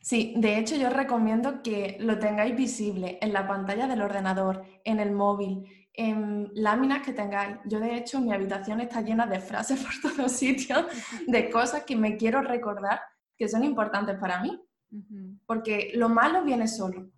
[0.00, 5.00] Sí, de hecho yo recomiendo que lo tengáis visible en la pantalla del ordenador, en
[5.00, 7.58] el móvil, en láminas que tengáis.
[7.64, 10.86] Yo de hecho mi habitación está llena de frases por todos sitios,
[11.26, 13.00] de cosas que me quiero recordar
[13.36, 14.60] que son importantes para mí.
[15.44, 17.10] Porque lo malo viene solo,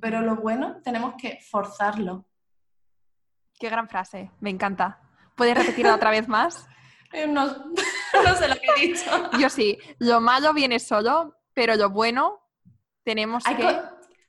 [0.00, 2.24] pero lo bueno tenemos que forzarlo.
[3.58, 5.00] Qué gran frase, me encanta.
[5.34, 6.66] ¿Puedes repetirla otra vez más?
[7.12, 7.46] Eh, no,
[8.24, 9.30] no sé lo que he dicho.
[9.38, 12.38] Yo sí, lo malo viene solo, pero lo bueno
[13.02, 13.80] tenemos que...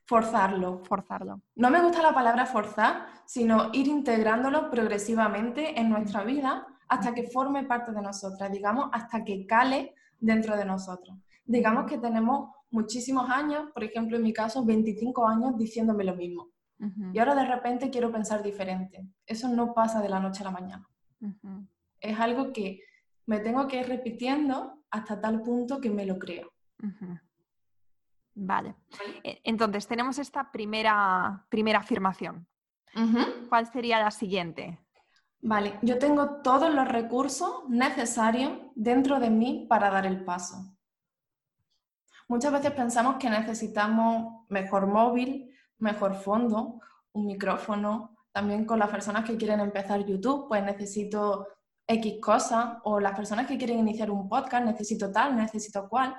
[0.06, 0.82] forzarlo.
[0.86, 1.42] Forzarlo.
[1.56, 7.24] No me gusta la palabra forzar, sino ir integrándolo progresivamente en nuestra vida hasta que
[7.24, 11.18] forme parte de nosotras, digamos, hasta que cale dentro de nosotros.
[11.44, 16.52] Digamos que tenemos muchísimos años, por ejemplo, en mi caso, 25 años diciéndome lo mismo.
[17.12, 19.06] Y ahora de repente quiero pensar diferente.
[19.26, 20.88] Eso no pasa de la noche a la mañana.
[22.00, 22.84] Es algo que
[23.26, 26.54] me tengo que ir repitiendo hasta tal punto que me lo creo.
[28.36, 28.76] Vale.
[29.24, 32.48] E, entonces, tenemos esta primera, primera afirmación.
[33.50, 34.80] ¿Cuál sería la siguiente?
[35.42, 40.78] Vale, yo tengo todos los recursos necesarios dentro de mí para dar el paso.
[42.28, 46.82] Muchas veces pensamos que necesitamos mejor móvil, mejor fondo,
[47.14, 48.18] un micrófono.
[48.32, 51.48] También con las personas que quieren empezar YouTube, pues necesito
[51.88, 52.80] X cosas.
[52.84, 56.16] O las personas que quieren iniciar un podcast, necesito tal, necesito cual.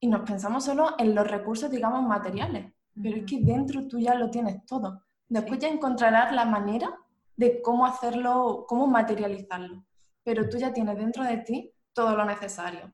[0.00, 2.72] Y nos pensamos solo en los recursos, digamos, materiales.
[3.00, 5.02] Pero es que dentro tú ya lo tienes todo.
[5.28, 6.92] Después ya encontrarás la manera
[7.36, 9.84] de cómo hacerlo, cómo materializarlo.
[10.22, 12.92] Pero tú ya tienes dentro de ti todo lo necesario.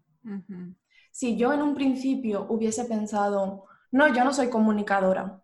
[1.10, 5.42] Si yo en un principio hubiese pensado, no, yo no soy comunicadora,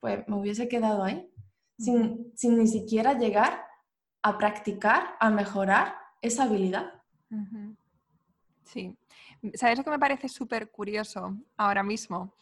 [0.00, 1.30] pues me hubiese quedado ahí,
[1.78, 3.64] sin, sin, ni siquiera llegar
[4.22, 7.02] a practicar, a mejorar esa habilidad.
[8.64, 8.96] Sí.
[9.54, 12.34] ¿Sabes lo que me parece súper curioso ahora mismo?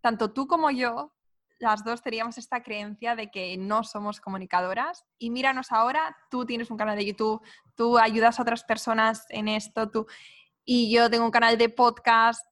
[0.00, 1.14] Tanto tú como yo
[1.58, 6.70] las dos teníamos esta creencia de que no somos comunicadoras y míranos ahora, tú tienes
[6.70, 7.40] un canal de YouTube,
[7.74, 10.06] tú ayudas a otras personas en esto, tú
[10.64, 12.44] y yo tengo un canal de podcast.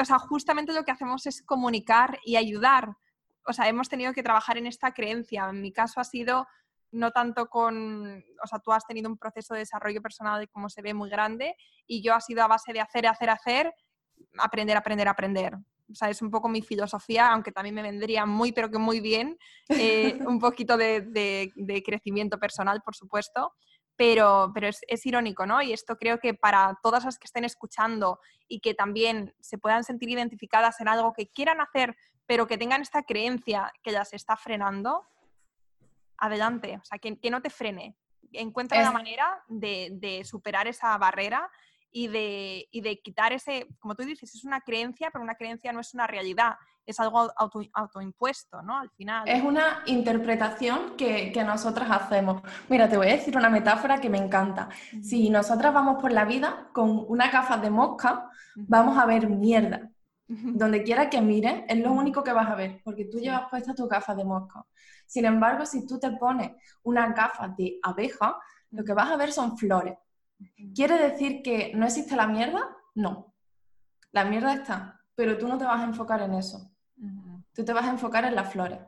[0.00, 2.96] O sea, justamente lo que hacemos es comunicar y ayudar.
[3.46, 5.48] O sea, hemos tenido que trabajar en esta creencia.
[5.48, 6.46] En mi caso ha sido
[6.92, 10.82] no tanto con, o sea, tú has tenido un proceso de desarrollo personal como se
[10.82, 13.74] ve muy grande y yo ha sido a base de hacer, hacer, hacer,
[14.38, 15.58] aprender, aprender, aprender
[15.90, 19.00] o sea, es un poco mi filosofía, aunque también me vendría muy, pero que muy
[19.00, 23.54] bien, eh, un poquito de, crecimiento personal, por supuesto,
[23.96, 25.60] pero, pero es, es, irónico, ¿no?
[25.60, 29.84] Y esto creo que para todas las que estén escuchando y que también se puedan
[29.84, 34.16] sentir identificadas en algo que quieran hacer, pero que tengan esta creencia que ya se
[34.16, 35.06] está frenando,
[36.20, 37.96] adelante, o sea, que, que no te frene.
[38.32, 41.50] Encuentra una manera de, de superar esa barrera
[41.92, 45.72] y de, y de quitar ese, como tú dices, es una creencia, pero una creencia
[45.72, 46.54] no es una realidad,
[46.86, 48.78] es algo auto, autoimpuesto, ¿no?
[48.78, 49.28] Al final.
[49.28, 52.42] Es una interpretación que, que, nosotras hacemos.
[52.68, 54.68] Mira, te voy a decir una metáfora que me encanta.
[55.02, 59.90] Si nosotras vamos por la vida con una gafas de mosca, vamos a ver mierda.
[60.32, 63.74] Donde quiera que mires, es lo único que vas a ver, porque tú llevas puesta
[63.74, 64.64] tu gafas de mosca.
[65.04, 66.52] Sin embargo, si tú te pones
[66.84, 68.38] una gafas de abeja,
[68.70, 69.98] lo que vas a ver son flores.
[70.72, 72.60] ¿Quiere decir que no existe la mierda?
[72.94, 73.34] No.
[74.12, 76.70] La mierda está, pero tú no te vas a enfocar en eso.
[77.52, 78.78] Tú te vas a enfocar en las flores.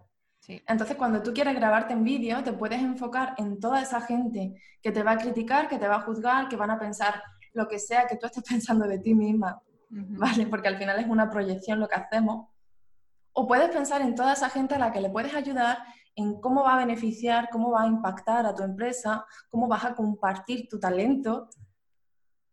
[0.46, 4.92] Entonces, cuando tú quieres grabarte en vídeo, te puedes enfocar en toda esa gente que
[4.92, 7.78] te va a criticar, que te va a juzgar, que van a pensar lo que
[7.78, 9.60] sea que tú estés pensando de ti misma,
[9.92, 10.46] ¿vale?
[10.46, 12.48] Porque al final es una proyección lo que hacemos.
[13.32, 15.78] O puedes pensar en toda esa gente a la que le puedes ayudar
[16.14, 19.94] en cómo va a beneficiar, cómo va a impactar a tu empresa, cómo vas a
[19.94, 21.48] compartir tu talento.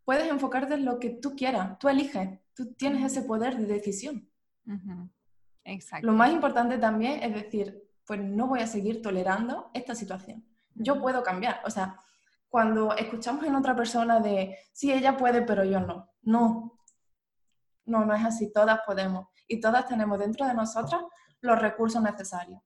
[0.06, 4.30] Puedes enfocarte en lo que tú quieras, tú eliges, tú tienes ese poder de decisión.
[5.64, 6.08] Exacto.
[6.08, 10.46] Lo más importante también es decir, pues no voy a seguir tolerando esta situación.
[10.74, 11.62] Yo puedo cambiar.
[11.66, 11.98] O sea,
[12.48, 16.10] cuando escuchamos en otra persona de, sí, ella puede, pero yo no.
[16.22, 16.79] No,
[17.90, 18.52] no, no es así.
[18.54, 19.28] Todas podemos.
[19.48, 21.02] Y todas tenemos dentro de nosotras
[21.42, 22.62] los recursos necesarios.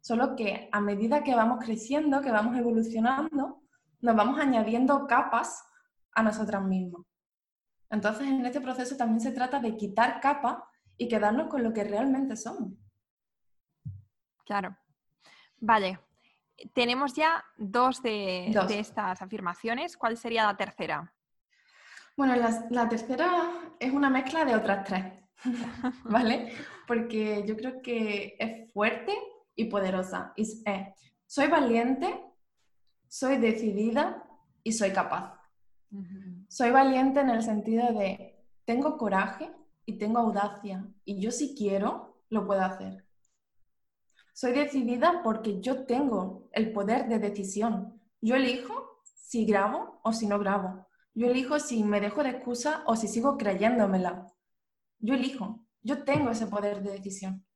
[0.00, 3.62] Solo que a medida que vamos creciendo, que vamos evolucionando,
[4.00, 5.64] nos vamos añadiendo capas
[6.12, 7.02] a nosotras mismas.
[7.88, 10.58] Entonces, en este proceso también se trata de quitar capas
[10.98, 12.72] y quedarnos con lo que realmente somos.
[14.44, 14.76] Claro.
[15.58, 16.00] Vale.
[16.74, 19.96] Tenemos ya dos de, estas afirmaciones.
[19.96, 21.13] ¿Cuál sería la tercera?
[22.16, 23.28] Bueno, la, la tercera
[23.78, 25.04] es una mezcla de otras tres,
[26.04, 26.52] ¿vale?
[26.86, 29.12] Porque yo creo que es fuerte
[29.56, 30.32] y poderosa.
[30.36, 30.62] es,
[31.26, 32.22] soy valiente,
[33.08, 34.24] soy decidida
[34.62, 35.40] y soy capaz.
[36.48, 39.52] Soy valiente en el sentido de tengo coraje
[39.86, 43.04] y tengo audacia y yo si quiero lo puedo hacer.
[44.32, 48.00] Soy decidida porque yo tengo el poder de decisión.
[48.20, 50.86] Yo elijo si grabo o si no grabo.
[51.14, 54.26] Yo elijo si me dejo de excusa o si sigo creyéndomela.
[54.98, 55.64] Yo elijo.
[55.82, 57.46] Yo tengo ese poder de decisión.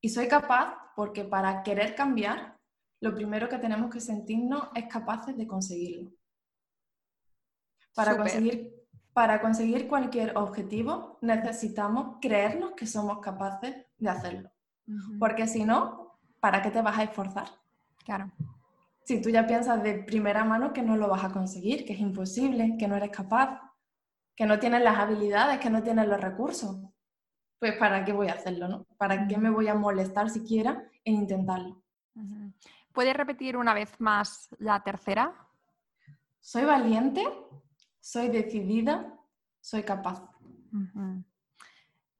[0.00, 2.58] Y soy capaz porque para querer cambiar,
[3.00, 6.12] lo primero que tenemos que sentirnos es capaces de conseguirlo.
[7.94, 8.72] Para conseguir,
[9.12, 14.50] para conseguir cualquier objetivo necesitamos creernos que somos capaces de hacerlo.
[15.18, 17.48] Porque si no, ¿para qué te vas a esforzar?
[18.04, 18.30] Claro.
[19.06, 22.00] Si tú ya piensas de primera mano que no lo vas a conseguir, que es
[22.00, 23.60] imposible, que no eres capaz,
[24.34, 26.76] que no tienes las habilidades, que no tienes los recursos,
[27.60, 28.66] pues ¿para qué voy a hacerlo?
[28.66, 28.84] ¿no?
[28.98, 31.84] ¿Para qué me voy a molestar siquiera en intentarlo?
[32.92, 35.46] ¿Puedes repetir una vez más la tercera?
[36.46, 37.26] soy valiente,
[38.00, 39.18] soy decidida,
[39.60, 40.30] soy capaz.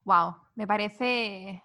[0.04, 1.62] Wow, me parece,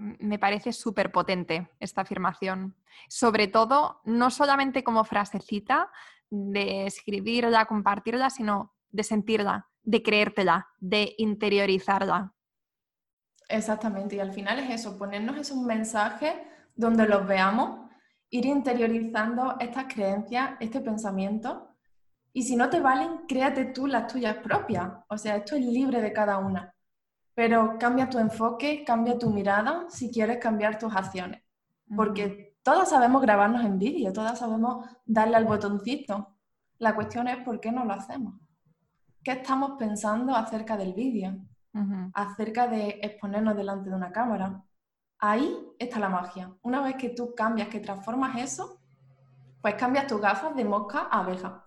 [0.00, 2.74] me parece súper potente esta afirmación.
[3.08, 5.90] Sobre todo, no solamente como frasecita
[6.30, 12.32] de escribirla, compartirla, sino de sentirla, de creértela, de interiorizarla.
[13.48, 16.34] Exactamente, y al final es eso, ponernos esos mensajes
[16.74, 17.90] donde los veamos,
[18.30, 21.76] ir interiorizando estas creencias, este pensamiento,
[22.32, 26.00] y si no te valen, créate tú las tuyas propias, o sea, esto es libre
[26.00, 26.72] de cada una,
[27.40, 31.42] pero cambia tu enfoque, cambia tu mirada si quieres cambiar tus acciones,
[31.96, 36.36] porque todas sabemos grabarnos en vídeo, todas sabemos darle al botoncito,
[36.80, 38.34] la cuestión es por qué no lo hacemos.
[39.24, 41.34] ¿Qué estamos pensando acerca del vídeo?
[42.12, 44.62] acerca de exponernos delante de una cámara.
[45.18, 46.52] Ahí está la magia.
[46.60, 48.82] Una vez que tú cambias, que transformas eso,
[49.62, 51.64] pues cambias tus gafas de mosca a abeja.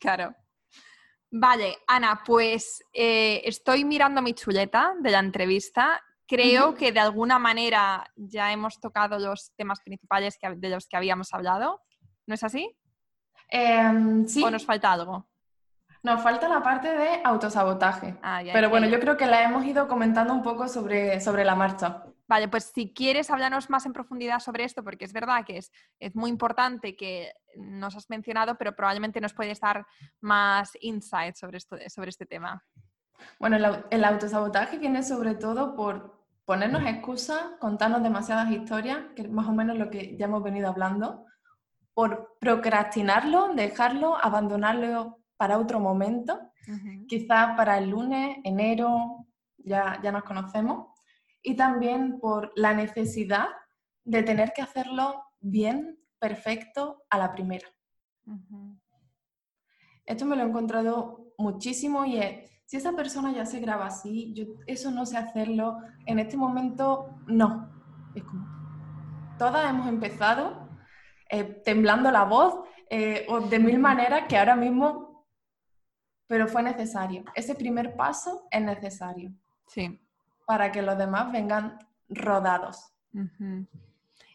[0.00, 0.34] claro.
[1.38, 6.00] Vale, Ana, pues eh, estoy mirando mi chuleta de la entrevista.
[6.26, 11.34] Creo que de alguna manera ya hemos tocado los temas principales de los que habíamos
[11.34, 11.82] hablado.
[12.26, 12.74] ¿No es así?
[13.50, 14.42] Em, sí.
[14.42, 15.28] ¿O nos falta algo?
[16.02, 18.16] Nos falta la parte de autosabotaje.
[18.22, 21.54] Ah, pero bueno, yo creo que la hemos ido comentando un poco sobre, sobre la
[21.54, 22.05] marcha.
[22.28, 25.70] Vale, pues si quieres hablarnos más en profundidad sobre esto, porque es verdad que es,
[26.00, 29.86] es muy importante que nos has mencionado, pero probablemente nos puedes dar
[30.20, 32.64] más insight sobre, esto, sobre este tema.
[33.38, 39.30] Bueno, el, el autosabotaje viene sobre todo por ponernos excusas, contarnos demasiadas historias, que es
[39.30, 41.26] más o menos lo que ya hemos venido hablando,
[41.92, 46.52] por procrastinarlo, dejarlo, abandonarlo para otro momento,
[47.08, 49.26] quizás para el lunes, enero,
[49.58, 50.88] ya, ya nos conocemos,
[51.46, 53.46] y también por la necesidad
[54.04, 57.68] de tener que hacerlo bien, perfecto, a la primera.
[60.04, 64.34] Esto me lo he encontrado muchísimo y es, si esa persona ya se graba así,
[64.34, 67.70] yo eso no sé hacerlo, en este momento no.
[68.16, 68.44] Es como,
[69.38, 70.68] todas hemos empezado
[71.30, 75.24] eh, temblando la voz eh, o de mil maneras que ahora mismo
[76.26, 77.22] pero fue necesario.
[77.36, 79.32] Ese primer paso es necesario.
[79.68, 80.00] Sí.
[80.46, 81.78] Para que los demás vengan
[82.08, 82.92] rodados.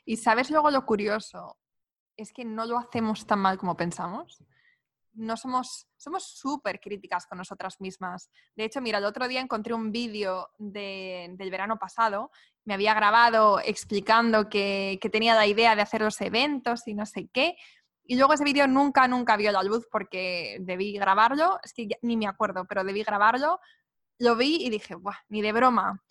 [0.05, 1.57] Y sabes luego lo curioso,
[2.15, 4.43] es que no lo hacemos tan mal como pensamos.
[5.13, 8.29] No somos, somos súper críticas con nosotras mismas.
[8.55, 12.31] De hecho, mira, el otro día encontré un vídeo del verano pasado,
[12.63, 17.05] me había grabado explicando que, que tenía la idea de hacer los eventos y no
[17.05, 17.57] sé qué,
[18.11, 22.17] y luego ese vídeo nunca, nunca vio la luz porque debí grabarlo, es que ni
[22.17, 23.61] me acuerdo, pero debí grabarlo.
[24.21, 26.01] Lo vi y dije, Buah, ni de broma.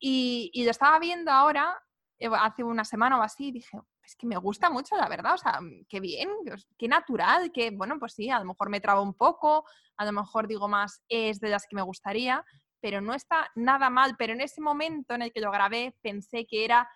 [0.00, 1.80] Y, lo estaba viendo ahora,
[2.18, 5.34] eh, hace una semana o así, y dije, es que me gusta mucho, la verdad,
[5.34, 6.28] o sea, qué bien,
[6.76, 9.64] qué natural, que bueno, pues sí, a lo mejor me trabo un poco,
[9.96, 12.44] a lo mejor digo más es de las que me gustaría,
[12.80, 14.16] pero no está nada mal.
[14.18, 16.88] Pero en ese momento en el que lo grabé pensé que era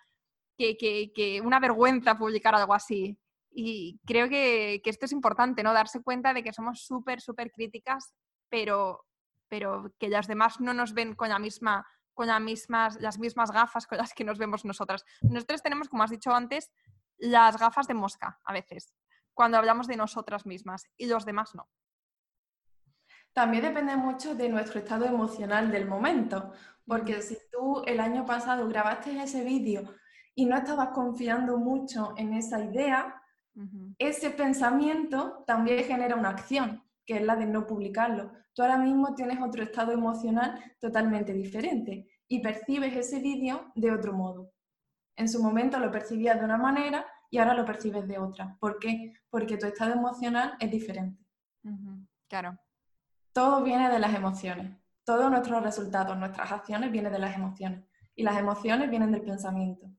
[0.57, 3.17] que, que, que una vergüenza publicar algo así.
[3.51, 5.73] Y creo que, esto es importante, ¿no?
[5.73, 8.13] Darse cuenta de que somos súper, súper críticas,
[8.49, 9.05] pero,
[9.49, 13.51] pero que las demás no nos ven con, la misma, con las, mismas, las mismas
[13.51, 15.05] gafas con las que nos vemos nosotras.
[15.21, 16.71] Nosotros tenemos, como has dicho antes,
[17.17, 18.93] las gafas de mosca a veces,
[19.33, 21.69] cuando hablamos de nosotras mismas, y los demás no.
[23.33, 26.53] También depende mucho de nuestro estado emocional del momento,
[26.85, 29.93] porque si tú el año pasado grabaste ese vídeo
[30.33, 33.21] y no estabas confiando mucho en esa idea,
[33.97, 38.31] ese pensamiento también genera una acción, que es la de no publicarlo.
[38.53, 44.13] Tú ahora mismo tienes otro estado emocional totalmente diferente y percibes ese vídeo de otro
[44.13, 44.51] modo.
[45.15, 48.57] En su momento lo percibías de una manera y ahora lo percibes de otra.
[48.59, 49.13] ¿Por qué?
[49.29, 51.25] Porque tu estado emocional es diferente.
[52.27, 52.59] Claro.
[53.31, 54.77] Todo viene de las emociones.
[55.05, 57.85] Todos nuestros resultados, nuestras acciones vienen de las emociones.
[58.15, 59.89] Y las emociones vienen del pensamiento.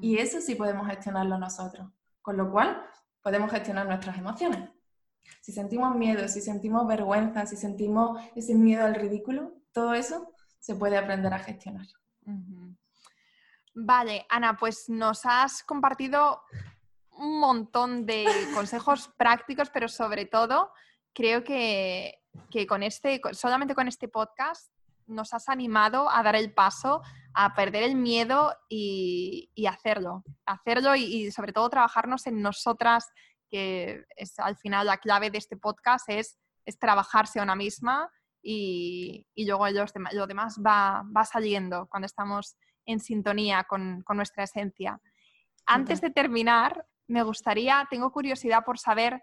[0.00, 1.88] Y eso sí podemos gestionarlo nosotros.
[2.22, 2.82] Con lo cual,
[3.20, 4.70] podemos gestionar nuestras emociones.
[5.40, 10.74] Si sentimos miedo, si sentimos vergüenza, si sentimos ese miedo al ridículo, todo eso se
[10.74, 11.86] puede aprender a gestionar.
[13.74, 16.42] Vale, Ana, pues nos has compartido
[17.12, 18.24] un montón de
[18.54, 20.72] consejos prácticos, pero sobre todo
[21.12, 22.20] creo que,
[22.50, 24.72] que, con este, solamente con este podcast
[25.08, 27.02] nos has animado a dar el paso,
[27.34, 30.22] a perder el miedo y, hacerlo.
[30.46, 33.08] Hacerlo y, sobre todo trabajarnos en nosotras,
[33.48, 38.10] que es al final la clave de este podcast, es, es trabajarse a una misma
[38.42, 39.66] y, luego
[40.12, 45.00] lo demás va, saliendo cuando estamos en sintonía con, nuestra esencia.
[45.66, 49.22] Antes de terminar, me gustaría, tengo curiosidad por saber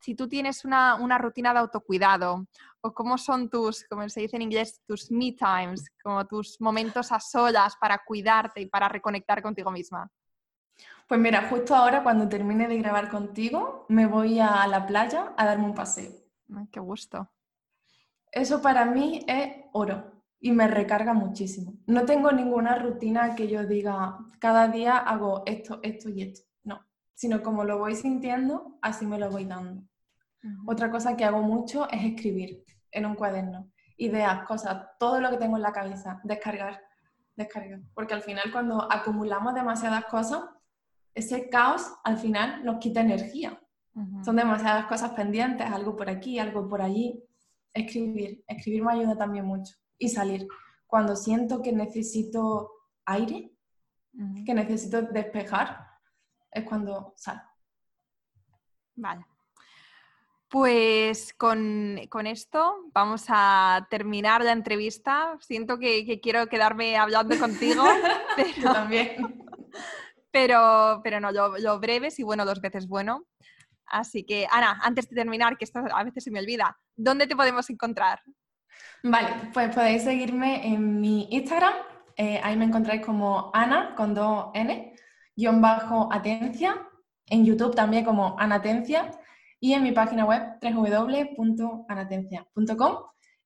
[0.00, 2.46] si tú tienes una, una, rutina de autocuidado
[2.82, 7.10] o cómo son tus, como se dice en inglés, tus me times, como tus momentos
[7.10, 10.10] a solas para cuidarte y para reconectar contigo misma.
[11.06, 15.44] Pues mira, justo ahora cuando termine de grabar contigo, me voy a la playa a
[15.44, 16.10] darme un paseo.
[16.70, 17.30] qué gusto.
[18.32, 21.74] Eso para mí es oro y me recarga muchísimo.
[21.86, 26.40] No tengo ninguna rutina que yo diga, cada día hago esto, esto y esto.
[26.64, 26.80] No,
[27.14, 29.82] sino como lo voy sintiendo, así me lo voy dando.
[30.66, 33.70] Otra cosa que hago mucho es escribir en un cuaderno.
[33.96, 36.82] Ideas, cosas, todo lo que tengo en la cabeza, descargar,
[37.36, 37.80] descargar.
[37.94, 40.40] Porque al final cuando acumulamos demasiadas cosas,
[41.14, 43.60] ese caos al final nos quita energía.
[44.24, 47.22] Son demasiadas cosas pendientes, algo por aquí, algo por allí.
[47.72, 50.48] Escribir, escribir me ayuda también mucho y salir.
[50.86, 52.72] Cuando siento que necesito
[53.04, 53.52] aire,
[54.44, 55.86] que necesito despejar,
[56.50, 57.48] es cuando salgo.
[58.96, 59.24] Vale.
[60.48, 65.36] Pues con, esto vamos a terminar la entrevista.
[65.40, 67.82] Siento que, quiero quedarme hablando contigo.
[68.36, 69.43] Pero, también.
[70.34, 73.24] Pero, pero no, lo, lo breves y bueno, dos veces bueno.
[73.86, 77.36] Así que, Ana, antes de terminar, que esto a veces se me olvida, ¿dónde te
[77.36, 78.20] podemos encontrar?
[79.04, 81.74] Vale, pues podéis seguirme en mi Instagram.
[82.16, 84.96] Eh, ahí me encontráis como Ana con dos N,
[85.36, 86.84] guion bajo Atencia.
[87.26, 89.12] En YouTube también como Anatencia.
[89.60, 92.96] Y en mi página web www.anatencia.com.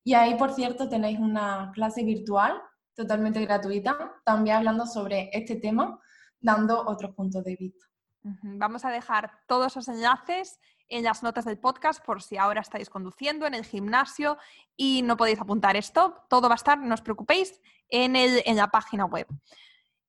[0.04, 2.62] Y ahí, por cierto, tenéis una clase virtual
[2.94, 6.00] totalmente gratuita, también hablando sobre este tema,
[6.40, 7.86] dando otros puntos de vista.
[8.22, 12.90] Vamos a dejar todos los enlaces en las notas del podcast por si ahora estáis
[12.90, 14.38] conduciendo en el gimnasio
[14.76, 16.16] y no podéis apuntar esto.
[16.28, 19.26] Todo va a estar, no os preocupéis, en, el, en la página web.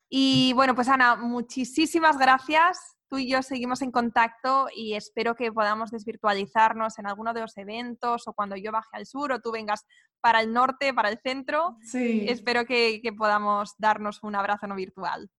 [0.09, 2.95] Y bueno, pues Ana, muchísimas gracias.
[3.09, 7.57] Tú y yo seguimos en contacto y espero que podamos desvirtualizarnos en alguno de los
[7.57, 9.85] eventos o cuando yo baje al sur o tú vengas
[10.21, 11.77] para el norte, para el centro.
[11.81, 12.25] Sí.
[12.27, 15.29] Espero que, que podamos darnos un abrazo no virtual.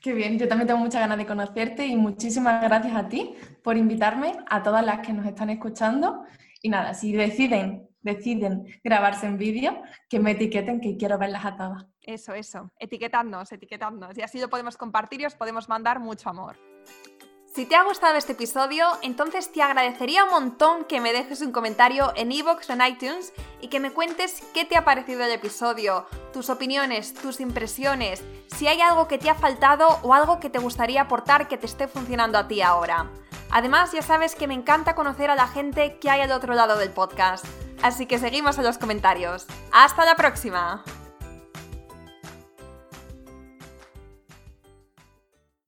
[0.00, 3.76] Qué bien, yo también tengo muchas ganas de conocerte y muchísimas gracias a ti por
[3.76, 6.24] invitarme, a todas las que nos están escuchando.
[6.60, 11.56] Y nada, si deciden, deciden grabarse en vídeo, que me etiqueten, que quiero verlas a
[11.56, 11.86] todas.
[12.00, 14.18] Eso, eso, etiquetadnos, etiquetadnos.
[14.18, 16.58] Y así lo podemos compartir y os podemos mandar mucho amor.
[17.54, 21.52] Si te ha gustado este episodio, entonces te agradecería un montón que me dejes un
[21.52, 25.32] comentario en iVoox o en iTunes y que me cuentes qué te ha parecido el
[25.32, 30.48] episodio, tus opiniones, tus impresiones, si hay algo que te ha faltado o algo que
[30.48, 33.10] te gustaría aportar que te esté funcionando a ti ahora.
[33.50, 36.78] Además, ya sabes que me encanta conocer a la gente que hay al otro lado
[36.78, 37.44] del podcast.
[37.82, 39.46] Así que seguimos en los comentarios.
[39.72, 40.82] ¡Hasta la próxima!